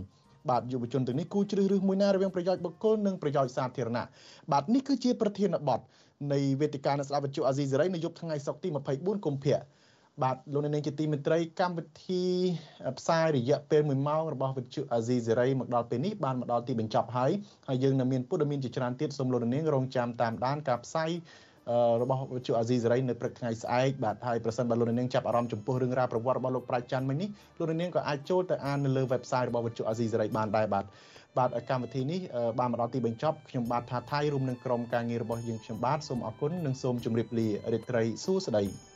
[0.49, 4.05] បាទយុវជនទាំងនេះគូជ្រើសរើសមួយណារវាងប្រយោជន៍បុគ្គលនិងប្រយោជន៍សាធារណៈ
[4.51, 5.79] បាទនេះគឺជាប្រធានបទ
[6.33, 9.59] នៃវេទិកានៅស្ដាប់វិទ្យុអាស៊ីសេរីនៅយប់ថ្ងៃសុក្រទី24កុម្ភៈ
[10.23, 12.23] បាទលោកនាងជាទីមេត្រីកម្មវិធី
[12.99, 17.31] ផ្សាយរយៈពេល1ម៉ោងរបស់វិទ្យុអាស៊ីសេរីមកដល់ពេលនេះបានមកដល់ទីបញ្ចប់ហើយ
[17.67, 21.11] ហើយយើងនៅមានព័ត៌មានជាច្រើនទៀតសូមលោកនាងរងចាំតាមដានការផ្សាយ
[22.01, 30.85] របស់វិទ្យុអាស៊ីសេរីនៅព្រឹកថ្ងៃស្អែកបាទហើយប្រសិនបើលោកនាងចាប់អារម្មណ៍ចំពោះរឿងរ៉ាវប្រវត្តិរបស់លោកប្រាជ្ញច័ន្ទមិញនេះលោកនាងក៏អាចចូលទៅអាននៅលើ website របស់វិទ្យុអាស៊ីសេរីបានដែរបាទ
[31.37, 32.19] បាទកម្មវិធីនេះ
[32.59, 38.90] បានមកដល់ទីបញ្ចប់ខ្ញុំបាទថាថៃរួមនឹងក្រុមការងាររបស់យើងខ្ញុំបាទសូមអរគុណនិងសូមជម្រាបលារីត្រីសួស្តី